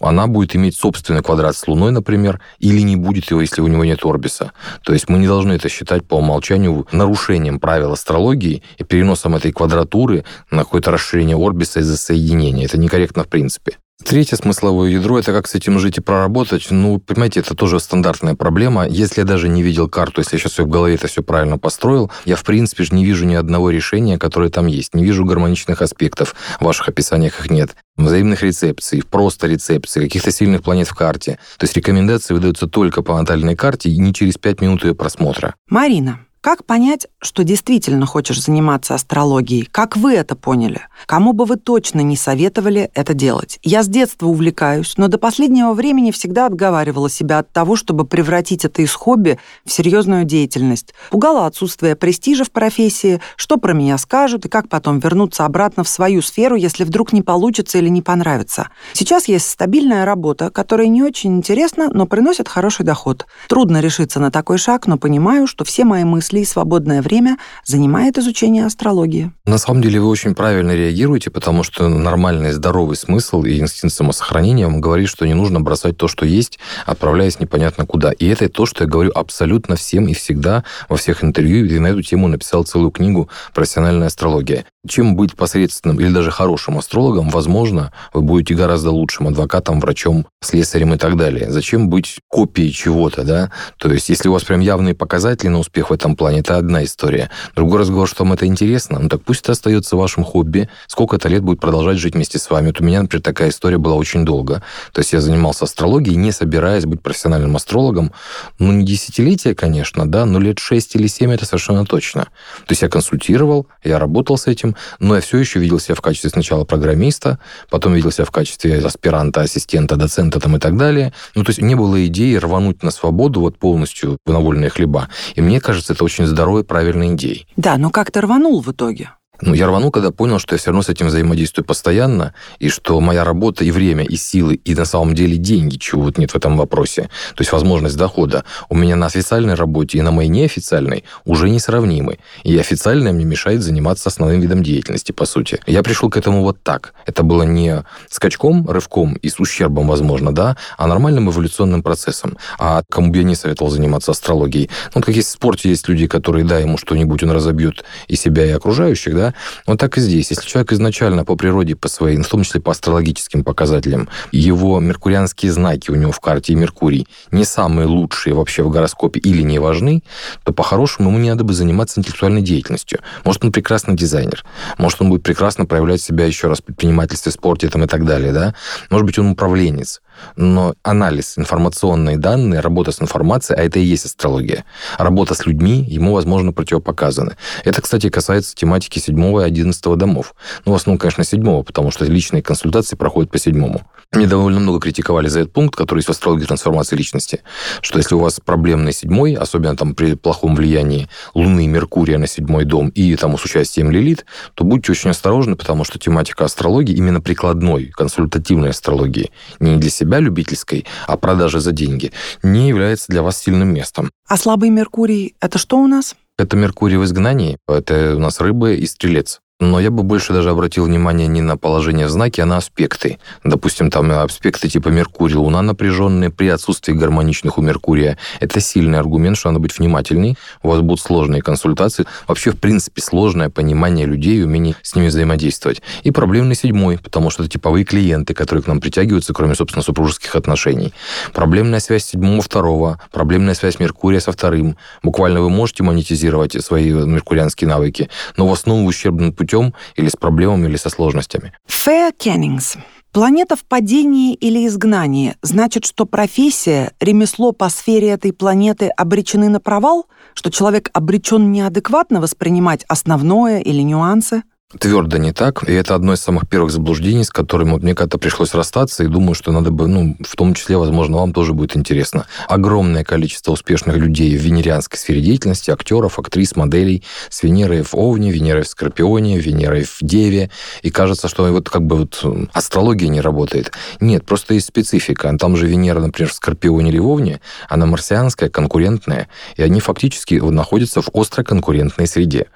Она 0.00 0.26
будет 0.26 0.54
иметь 0.56 0.76
собственный 0.76 1.22
квадрат 1.22 1.56
с 1.56 1.66
Луной, 1.66 1.92
например, 1.92 2.40
или 2.58 2.80
не 2.80 2.96
будет 2.96 3.30
его, 3.30 3.40
если 3.40 3.60
у 3.60 3.66
него 3.66 3.84
нет 3.84 4.04
орбиса. 4.04 4.52
То 4.84 4.92
есть 4.92 5.08
мы 5.08 5.18
не 5.18 5.26
должны 5.26 5.52
это 5.52 5.68
считать 5.68 6.06
по 6.06 6.16
умолчанию 6.16 6.86
нарушением 6.92 7.60
правил 7.60 7.92
астрологии 7.92 8.62
и 8.78 8.84
переносом 8.84 9.36
этой 9.36 9.52
квадратуры 9.52 10.24
на 10.50 10.64
какое-то 10.64 10.90
расширение 10.90 11.36
орбиса 11.36 11.80
из-за 11.80 11.96
соединения. 11.96 12.66
Это 12.66 12.78
некорректно 12.78 13.24
в 13.24 13.28
принципе. 13.28 13.78
Третье 14.04 14.36
смысловое 14.36 14.90
ядро– 14.90 15.18
это 15.20 15.32
как 15.32 15.46
с 15.46 15.54
этим 15.54 15.78
жить 15.78 15.98
и 15.98 16.00
проработать. 16.00 16.66
Ну, 16.70 16.98
понимаете, 16.98 17.40
это 17.40 17.54
тоже 17.54 17.78
стандартная 17.80 18.34
проблема. 18.34 18.86
Если 18.86 19.20
я 19.20 19.26
даже 19.26 19.48
не 19.48 19.62
видел 19.62 19.88
карту, 19.88 20.20
если 20.20 20.36
я 20.36 20.40
сейчас 20.40 20.58
в 20.58 20.68
голове 20.68 20.94
это 20.94 21.06
все 21.06 21.22
правильно 21.22 21.58
построил, 21.58 22.10
я, 22.24 22.36
в 22.36 22.44
принципе, 22.44 22.84
же 22.84 22.94
не 22.94 23.04
вижу 23.04 23.24
ни 23.26 23.34
одного 23.34 23.70
решения, 23.70 24.18
которое 24.18 24.50
там 24.50 24.66
есть. 24.66 24.94
Не 24.94 25.04
вижу 25.04 25.24
гармоничных 25.24 25.82
аспектов. 25.82 26.34
В 26.60 26.64
ваших 26.64 26.88
описаниях 26.88 27.40
их 27.40 27.50
нет. 27.50 27.76
Взаимных 27.96 28.42
рецепций, 28.42 29.02
просто 29.08 29.46
рецепций, 29.46 30.04
каких-то 30.04 30.30
сильных 30.30 30.62
планет 30.62 30.88
в 30.88 30.94
карте. 30.94 31.38
То 31.58 31.64
есть 31.64 31.76
рекомендации 31.76 32.34
выдаются 32.34 32.66
только 32.66 33.02
по 33.02 33.16
натальной 33.16 33.56
карте 33.56 33.90
и 33.90 33.98
не 33.98 34.12
через 34.14 34.38
пять 34.38 34.60
минут 34.60 34.84
ее 34.84 34.94
просмотра. 34.94 35.54
Марина, 35.68 36.20
как 36.42 36.66
понять, 36.66 37.06
что 37.20 37.44
действительно 37.44 38.04
хочешь 38.04 38.42
заниматься 38.42 38.96
астрологией? 38.96 39.64
Как 39.70 39.96
вы 39.96 40.14
это 40.14 40.34
поняли? 40.34 40.80
Кому 41.06 41.34
бы 41.34 41.44
вы 41.44 41.54
точно 41.54 42.00
не 42.00 42.16
советовали 42.16 42.90
это 42.94 43.14
делать? 43.14 43.60
Я 43.62 43.84
с 43.84 43.86
детства 43.86 44.26
увлекаюсь, 44.26 44.94
но 44.96 45.06
до 45.06 45.18
последнего 45.18 45.72
времени 45.72 46.10
всегда 46.10 46.46
отговаривала 46.46 47.08
себя 47.08 47.38
от 47.38 47.52
того, 47.52 47.76
чтобы 47.76 48.04
превратить 48.04 48.64
это 48.64 48.82
из 48.82 48.92
хобби 48.92 49.38
в 49.64 49.70
серьезную 49.70 50.24
деятельность. 50.24 50.94
Пугало 51.10 51.46
отсутствие 51.46 51.94
престижа 51.94 52.42
в 52.42 52.50
профессии, 52.50 53.20
что 53.36 53.56
про 53.56 53.72
меня 53.72 53.96
скажут 53.96 54.44
и 54.44 54.48
как 54.48 54.68
потом 54.68 54.98
вернуться 54.98 55.44
обратно 55.44 55.84
в 55.84 55.88
свою 55.88 56.22
сферу, 56.22 56.56
если 56.56 56.82
вдруг 56.82 57.12
не 57.12 57.22
получится 57.22 57.78
или 57.78 57.88
не 57.88 58.02
понравится. 58.02 58.70
Сейчас 58.94 59.28
есть 59.28 59.48
стабильная 59.48 60.04
работа, 60.04 60.50
которая 60.50 60.88
не 60.88 61.04
очень 61.04 61.36
интересна, 61.36 61.88
но 61.88 62.06
приносит 62.06 62.48
хороший 62.48 62.84
доход. 62.84 63.26
Трудно 63.48 63.80
решиться 63.80 64.18
на 64.18 64.32
такой 64.32 64.58
шаг, 64.58 64.88
но 64.88 64.98
понимаю, 64.98 65.46
что 65.46 65.64
все 65.64 65.84
мои 65.84 66.02
мысли 66.02 66.31
мысли 66.32 66.40
и 66.40 66.44
свободное 66.44 67.02
время 67.02 67.36
занимает 67.64 68.18
изучение 68.18 68.64
астрологии. 68.64 69.32
На 69.44 69.58
самом 69.58 69.82
деле 69.82 70.00
вы 70.00 70.08
очень 70.08 70.34
правильно 70.34 70.72
реагируете, 70.72 71.30
потому 71.30 71.62
что 71.62 71.88
нормальный 71.88 72.52
здоровый 72.52 72.96
смысл 72.96 73.42
и 73.42 73.58
инстинкт 73.58 73.94
самосохранения 73.94 74.66
вам 74.66 74.80
говорит, 74.80 75.08
что 75.08 75.26
не 75.26 75.34
нужно 75.34 75.60
бросать 75.60 75.96
то, 75.96 76.08
что 76.08 76.24
есть, 76.24 76.58
отправляясь 76.86 77.40
непонятно 77.40 77.86
куда. 77.86 78.12
И 78.12 78.26
это 78.26 78.48
то, 78.48 78.66
что 78.66 78.84
я 78.84 78.90
говорю 78.90 79.12
абсолютно 79.14 79.76
всем 79.76 80.08
и 80.08 80.14
всегда 80.14 80.64
во 80.88 80.96
всех 80.96 81.22
интервью, 81.22 81.66
и 81.66 81.78
на 81.78 81.88
эту 81.88 82.02
тему 82.02 82.28
написал 82.28 82.64
целую 82.64 82.90
книгу 82.90 83.28
«Профессиональная 83.54 84.06
астрология». 84.06 84.64
Чем 84.88 85.14
быть 85.14 85.36
посредственным 85.36 86.00
или 86.00 86.08
даже 86.08 86.32
хорошим 86.32 86.76
астрологом, 86.76 87.28
возможно, 87.30 87.92
вы 88.12 88.22
будете 88.22 88.56
гораздо 88.56 88.90
лучшим 88.90 89.28
адвокатом, 89.28 89.78
врачом, 89.78 90.26
слесарем 90.40 90.92
и 90.92 90.98
так 90.98 91.16
далее. 91.16 91.52
Зачем 91.52 91.88
быть 91.88 92.18
копией 92.26 92.72
чего-то, 92.72 93.22
да? 93.22 93.52
То 93.78 93.92
есть, 93.92 94.08
если 94.08 94.28
у 94.28 94.32
вас 94.32 94.42
прям 94.42 94.58
явные 94.58 94.96
показатели 94.96 95.48
на 95.48 95.60
успех 95.60 95.90
в 95.90 95.92
этом 95.92 96.16
плане, 96.16 96.40
это 96.40 96.56
одна 96.56 96.82
история. 96.82 97.30
Другой 97.54 97.78
разговор, 97.78 98.08
что 98.08 98.24
вам 98.24 98.32
это 98.32 98.44
интересно, 98.46 98.98
ну 98.98 99.08
так 99.08 99.22
пусть 99.22 99.42
это 99.42 99.52
остается 99.52 99.96
вашим 99.96 100.24
хобби. 100.24 100.68
Сколько 100.88 101.14
это 101.14 101.28
лет 101.28 101.44
будет 101.44 101.60
продолжать 101.60 101.98
жить 101.98 102.14
вместе 102.14 102.40
с 102.40 102.50
вами. 102.50 102.66
Вот 102.66 102.80
у 102.80 102.84
меня, 102.84 103.02
например, 103.02 103.22
такая 103.22 103.50
история 103.50 103.78
была 103.78 103.94
очень 103.94 104.24
долго. 104.24 104.64
То 104.92 104.98
есть 104.98 105.12
я 105.12 105.20
занимался 105.20 105.64
астрологией, 105.64 106.16
не 106.16 106.32
собираясь 106.32 106.86
быть 106.86 107.02
профессиональным 107.02 107.54
астрологом. 107.54 108.10
Ну, 108.58 108.72
не 108.72 108.84
десятилетия, 108.84 109.54
конечно, 109.54 110.10
да, 110.10 110.26
но 110.26 110.40
лет 110.40 110.58
шесть 110.58 110.96
или 110.96 111.06
семь 111.06 111.30
это 111.30 111.46
совершенно 111.46 111.86
точно. 111.86 112.24
То 112.24 112.70
есть 112.70 112.82
я 112.82 112.88
консультировал, 112.88 113.68
я 113.84 114.00
работал 114.00 114.36
с 114.36 114.48
этим, 114.48 114.71
но 114.98 115.14
я 115.14 115.20
все 115.20 115.38
еще 115.38 115.58
видел 115.58 115.78
себя 115.78 115.94
в 115.94 116.00
качестве 116.00 116.30
сначала 116.30 116.64
программиста, 116.64 117.38
потом 117.70 117.94
видел 117.94 118.10
себя 118.10 118.24
в 118.24 118.30
качестве 118.30 118.78
аспиранта, 118.78 119.42
ассистента, 119.42 119.96
доцента 119.96 120.40
там 120.40 120.56
и 120.56 120.58
так 120.58 120.76
далее. 120.76 121.12
Ну, 121.34 121.44
то 121.44 121.50
есть 121.50 121.62
не 121.62 121.74
было 121.74 122.06
идеи 122.06 122.36
рвануть 122.36 122.82
на 122.82 122.90
свободу 122.90 123.40
вот 123.40 123.58
полностью 123.58 124.18
на 124.26 124.40
вольные 124.40 124.70
хлеба. 124.70 125.08
И 125.34 125.40
мне 125.40 125.60
кажется, 125.60 125.92
это 125.92 126.04
очень 126.04 126.26
здоровой, 126.26 126.64
правильной 126.64 127.14
идеей. 127.14 127.46
Да, 127.56 127.76
но 127.78 127.90
как 127.90 128.10
ты 128.10 128.20
рванул 128.20 128.60
в 128.60 128.70
итоге? 128.70 129.10
Ну, 129.44 129.54
я 129.54 129.66
рванул, 129.66 129.90
когда 129.90 130.12
понял, 130.12 130.38
что 130.38 130.54
я 130.54 130.58
все 130.58 130.70
равно 130.70 130.82
с 130.82 130.88
этим 130.88 131.08
взаимодействую 131.08 131.64
постоянно, 131.64 132.32
и 132.60 132.68
что 132.68 133.00
моя 133.00 133.24
работа 133.24 133.64
и 133.64 133.72
время, 133.72 134.04
и 134.04 134.14
силы, 134.14 134.54
и 134.54 134.72
на 134.72 134.84
самом 134.84 135.16
деле 135.16 135.36
деньги, 135.36 135.78
чего 135.78 136.02
вот 136.02 136.16
нет 136.16 136.30
в 136.30 136.36
этом 136.36 136.56
вопросе, 136.56 137.10
то 137.34 137.40
есть 137.40 137.50
возможность 137.50 137.96
дохода, 137.96 138.44
у 138.68 138.76
меня 138.76 138.94
на 138.94 139.06
официальной 139.06 139.54
работе 139.54 139.98
и 139.98 140.02
на 140.02 140.12
моей 140.12 140.28
неофициальной 140.28 141.02
уже 141.24 141.50
несравнимы. 141.50 142.20
И 142.44 142.56
официальная 142.56 143.12
мне 143.12 143.24
мешает 143.24 143.62
заниматься 143.62 144.10
основным 144.10 144.40
видом 144.40 144.62
деятельности, 144.62 145.10
по 145.10 145.26
сути. 145.26 145.58
Я 145.66 145.82
пришел 145.82 146.08
к 146.08 146.16
этому 146.16 146.42
вот 146.42 146.62
так. 146.62 146.94
Это 147.06 147.24
было 147.24 147.42
не 147.42 147.82
скачком, 148.08 148.70
рывком 148.70 149.14
и 149.14 149.28
с 149.28 149.40
ущербом, 149.40 149.88
возможно, 149.88 150.32
да, 150.32 150.56
а 150.78 150.86
нормальным 150.86 151.28
эволюционным 151.28 151.82
процессом. 151.82 152.38
А 152.60 152.84
кому 152.88 153.10
бы 153.10 153.16
я 153.18 153.24
не 153.24 153.34
советовал 153.34 153.72
заниматься 153.72 154.12
астрологией? 154.12 154.70
Ну, 154.94 155.02
как 155.02 155.16
есть 155.16 155.30
в 155.30 155.32
спорте, 155.32 155.68
есть 155.68 155.88
люди, 155.88 156.06
которые, 156.06 156.44
да, 156.44 156.60
ему 156.60 156.78
что-нибудь 156.78 157.24
он 157.24 157.32
разобьет 157.32 157.82
и 158.06 158.14
себя, 158.14 158.46
и 158.46 158.50
окружающих, 158.50 159.16
да, 159.16 159.31
вот 159.66 159.78
так 159.78 159.98
и 159.98 160.00
здесь. 160.00 160.30
Если 160.30 160.46
человек 160.46 160.72
изначально 160.72 161.24
по 161.24 161.36
природе, 161.36 161.76
по 161.76 161.88
своим, 161.88 162.22
в 162.22 162.28
том 162.28 162.42
числе 162.42 162.60
по 162.60 162.72
астрологическим 162.72 163.44
показателям, 163.44 164.08
его 164.30 164.80
меркурианские 164.80 165.52
знаки 165.52 165.90
у 165.90 165.94
него 165.94 166.12
в 166.12 166.20
карте 166.20 166.52
и 166.52 166.56
Меркурий 166.56 167.06
не 167.30 167.44
самые 167.44 167.86
лучшие 167.86 168.34
вообще 168.34 168.62
в 168.62 168.70
гороскопе 168.70 169.20
или 169.20 169.42
не 169.42 169.58
важны, 169.58 170.02
то 170.44 170.52
по-хорошему 170.52 171.10
ему 171.10 171.18
не 171.18 171.30
надо 171.30 171.44
бы 171.44 171.52
заниматься 171.54 172.00
интеллектуальной 172.00 172.42
деятельностью. 172.42 173.00
Может, 173.24 173.44
он 173.44 173.52
прекрасный 173.52 173.94
дизайнер, 173.94 174.44
может, 174.78 175.00
он 175.00 175.08
будет 175.08 175.22
прекрасно 175.22 175.66
проявлять 175.66 176.00
себя 176.00 176.26
еще 176.26 176.48
раз 176.48 176.60
в 176.60 176.64
предпринимательстве, 176.64 177.32
спорте 177.32 177.68
там, 177.68 177.84
и 177.84 177.86
так 177.86 178.04
далее, 178.04 178.32
да? 178.32 178.54
Может 178.90 179.06
быть, 179.06 179.18
он 179.18 179.30
управленец 179.30 180.00
но 180.36 180.74
анализ, 180.82 181.38
информационные 181.38 182.16
данные, 182.16 182.60
работа 182.60 182.92
с 182.92 183.00
информацией, 183.00 183.58
а 183.58 183.62
это 183.62 183.78
и 183.78 183.82
есть 183.82 184.06
астрология. 184.06 184.64
Работа 184.98 185.34
с 185.34 185.46
людьми 185.46 185.84
ему, 185.88 186.14
возможно, 186.14 186.52
противопоказаны. 186.52 187.36
Это, 187.64 187.82
кстати, 187.82 188.08
касается 188.08 188.54
тематики 188.54 188.98
7 188.98 189.40
и 189.40 189.44
11 189.44 189.96
домов. 189.96 190.34
Ну, 190.64 190.72
в 190.72 190.74
основном, 190.74 190.98
конечно, 190.98 191.24
7, 191.24 191.62
потому 191.62 191.90
что 191.90 192.04
личные 192.04 192.42
консультации 192.42 192.96
проходят 192.96 193.30
по 193.30 193.38
седьмому. 193.38 193.82
Мне 194.14 194.26
довольно 194.26 194.60
много 194.60 194.78
критиковали 194.78 195.28
за 195.28 195.40
этот 195.40 195.54
пункт, 195.54 195.74
который 195.74 196.00
есть 196.00 196.08
в 196.08 196.10
астрологии 196.10 196.44
трансформации 196.44 196.96
личности, 196.96 197.40
что 197.80 197.98
если 197.98 198.14
у 198.14 198.18
вас 198.18 198.40
проблемный 198.44 198.92
седьмой, 198.92 199.32
особенно 199.32 199.74
там 199.74 199.94
при 199.94 200.16
плохом 200.16 200.54
влиянии 200.54 201.08
Луны 201.32 201.64
и 201.64 201.66
Меркурия 201.66 202.18
на 202.18 202.26
седьмой 202.26 202.66
дом 202.66 202.90
и 202.90 203.16
там 203.16 203.38
с 203.38 203.44
участием 203.44 203.90
Лилит, 203.90 204.26
то 204.52 204.64
будьте 204.64 204.92
очень 204.92 205.10
осторожны, 205.10 205.56
потому 205.56 205.84
что 205.84 205.98
тематика 205.98 206.44
астрологии, 206.44 206.94
именно 206.94 207.22
прикладной, 207.22 207.86
консультативной 207.86 208.70
астрологии, 208.70 209.30
не 209.60 209.78
для 209.78 209.88
себя 209.88 210.18
любительской, 210.18 210.84
а 211.06 211.16
продажи 211.16 211.60
за 211.60 211.72
деньги, 211.72 212.12
не 212.42 212.68
является 212.68 213.06
для 213.08 213.22
вас 213.22 213.38
сильным 213.38 213.72
местом. 213.72 214.10
А 214.28 214.36
слабый 214.36 214.68
Меркурий– 214.68 215.36
это 215.40 215.56
что 215.56 215.78
у 215.78 215.86
нас? 215.86 216.16
Это 216.38 216.56
Меркурий 216.56 216.98
в 216.98 217.04
изгнании, 217.04 217.56
это 217.66 218.14
у 218.16 218.18
нас 218.18 218.40
рыбы 218.40 218.76
и 218.76 218.84
стрелец. 218.86 219.40
Но 219.62 219.78
я 219.78 219.92
бы 219.92 220.02
больше 220.02 220.32
даже 220.32 220.50
обратил 220.50 220.86
внимание 220.86 221.28
не 221.28 221.40
на 221.40 221.56
положение 221.56 222.06
в 222.06 222.10
знаке, 222.10 222.42
а 222.42 222.46
на 222.46 222.56
аспекты. 222.56 223.20
Допустим, 223.44 223.92
там 223.92 224.10
аспекты 224.10 224.68
типа 224.68 224.88
Меркурий, 224.88 225.36
Луна 225.36 225.62
напряженные 225.62 226.30
при 226.30 226.48
отсутствии 226.48 226.92
гармоничных 226.92 227.58
у 227.58 227.62
Меркурия. 227.62 228.18
Это 228.40 228.58
сильный 228.58 228.98
аргумент, 228.98 229.36
что 229.36 229.50
надо 229.50 229.60
быть 229.60 229.78
внимательней. 229.78 230.36
У 230.64 230.68
вас 230.68 230.80
будут 230.80 231.00
сложные 231.00 231.42
консультации. 231.42 232.06
Вообще, 232.26 232.50
в 232.50 232.58
принципе, 232.58 233.00
сложное 233.00 233.50
понимание 233.50 234.04
людей 234.04 234.40
и 234.40 234.42
умение 234.42 234.74
с 234.82 234.96
ними 234.96 235.06
взаимодействовать. 235.06 235.80
И 236.02 236.10
проблемный 236.10 236.56
седьмой, 236.56 236.98
потому 236.98 237.30
что 237.30 237.44
это 237.44 237.52
типовые 237.52 237.84
клиенты, 237.84 238.34
которые 238.34 238.64
к 238.64 238.66
нам 238.66 238.80
притягиваются, 238.80 239.32
кроме, 239.32 239.54
собственно, 239.54 239.84
супружеских 239.84 240.34
отношений. 240.34 240.92
Проблемная 241.32 241.78
связь 241.78 242.06
седьмого 242.06 242.42
второго, 242.42 243.00
проблемная 243.12 243.54
связь 243.54 243.78
Меркурия 243.78 244.18
со 244.18 244.32
вторым. 244.32 244.76
Буквально 245.04 245.40
вы 245.40 245.50
можете 245.50 245.84
монетизировать 245.84 246.60
свои 246.64 246.90
меркурианские 246.90 247.68
навыки, 247.68 248.10
но 248.36 248.48
в 248.48 248.52
основном 248.52 248.86
ущербным 248.86 249.32
путем 249.32 249.51
путем, 249.52 249.74
или 249.96 250.08
с 250.08 250.16
проблемами, 250.16 250.68
или 250.68 250.76
со 250.76 250.88
сложностями. 250.88 251.52
Фея 251.66 252.12
Кеннингс. 252.12 252.76
Планета 253.12 253.56
в 253.56 253.64
падении 253.64 254.32
или 254.32 254.66
изгнании 254.66 255.34
значит, 255.42 255.84
что 255.84 256.06
профессия, 256.06 256.92
ремесло 256.98 257.52
по 257.52 257.68
сфере 257.68 258.08
этой 258.08 258.32
планеты 258.32 258.88
обречены 258.88 259.50
на 259.50 259.60
провал, 259.60 260.06
что 260.32 260.50
человек 260.50 260.88
обречен 260.94 261.52
неадекватно 261.52 262.22
воспринимать 262.22 262.84
основное 262.88 263.60
или 263.60 263.82
нюансы? 263.82 264.44
Твердо 264.78 265.18
не 265.18 265.32
так. 265.32 265.68
И 265.68 265.72
это 265.72 265.94
одно 265.94 266.14
из 266.14 266.20
самых 266.20 266.48
первых 266.48 266.70
заблуждений, 266.72 267.24
с 267.24 267.30
которым 267.30 267.72
вот 267.72 267.82
мне 267.82 267.94
как-то 267.94 268.18
пришлось 268.18 268.54
расстаться, 268.54 269.04
и 269.04 269.06
думаю, 269.06 269.34
что 269.34 269.52
надо 269.52 269.70
бы, 269.70 269.86
ну, 269.86 270.16
в 270.26 270.34
том 270.34 270.54
числе, 270.54 270.78
возможно, 270.78 271.18
вам 271.18 271.32
тоже 271.32 271.52
будет 271.52 271.76
интересно. 271.76 272.26
Огромное 272.48 273.04
количество 273.04 273.52
успешных 273.52 273.96
людей 273.96 274.36
в 274.36 274.40
венерианской 274.40 274.98
сфере 274.98 275.20
деятельности, 275.20 275.70
актеров, 275.70 276.18
актрис, 276.18 276.56
моделей, 276.56 277.04
с 277.28 277.42
Венерой 277.42 277.82
в 277.82 277.94
Овне, 277.94 278.30
Венерой 278.30 278.62
в 278.62 278.68
Скорпионе, 278.68 279.38
Венерой 279.38 279.84
в 279.84 279.98
Деве, 280.00 280.50
и 280.82 280.90
кажется, 280.90 281.28
что 281.28 281.44
вот 281.52 281.68
как 281.68 281.82
бы 281.82 281.96
вот 281.96 282.24
астрология 282.52 283.08
не 283.08 283.20
работает. 283.20 283.72
Нет, 284.00 284.24
просто 284.24 284.54
есть 284.54 284.68
специфика. 284.68 285.36
Там 285.38 285.56
же 285.56 285.66
Венера, 285.66 286.00
например, 286.00 286.30
в 286.30 286.34
Скорпионе 286.34 286.90
или 286.90 286.98
в 286.98 287.08
Овне, 287.08 287.40
она 287.68 287.86
марсианская, 287.86 288.48
конкурентная, 288.48 289.28
и 289.56 289.62
они 289.62 289.80
фактически 289.80 290.34
находятся 290.34 291.02
в 291.02 291.10
остро 291.12 291.42
конкурентной 291.42 292.06
среде. 292.06 292.46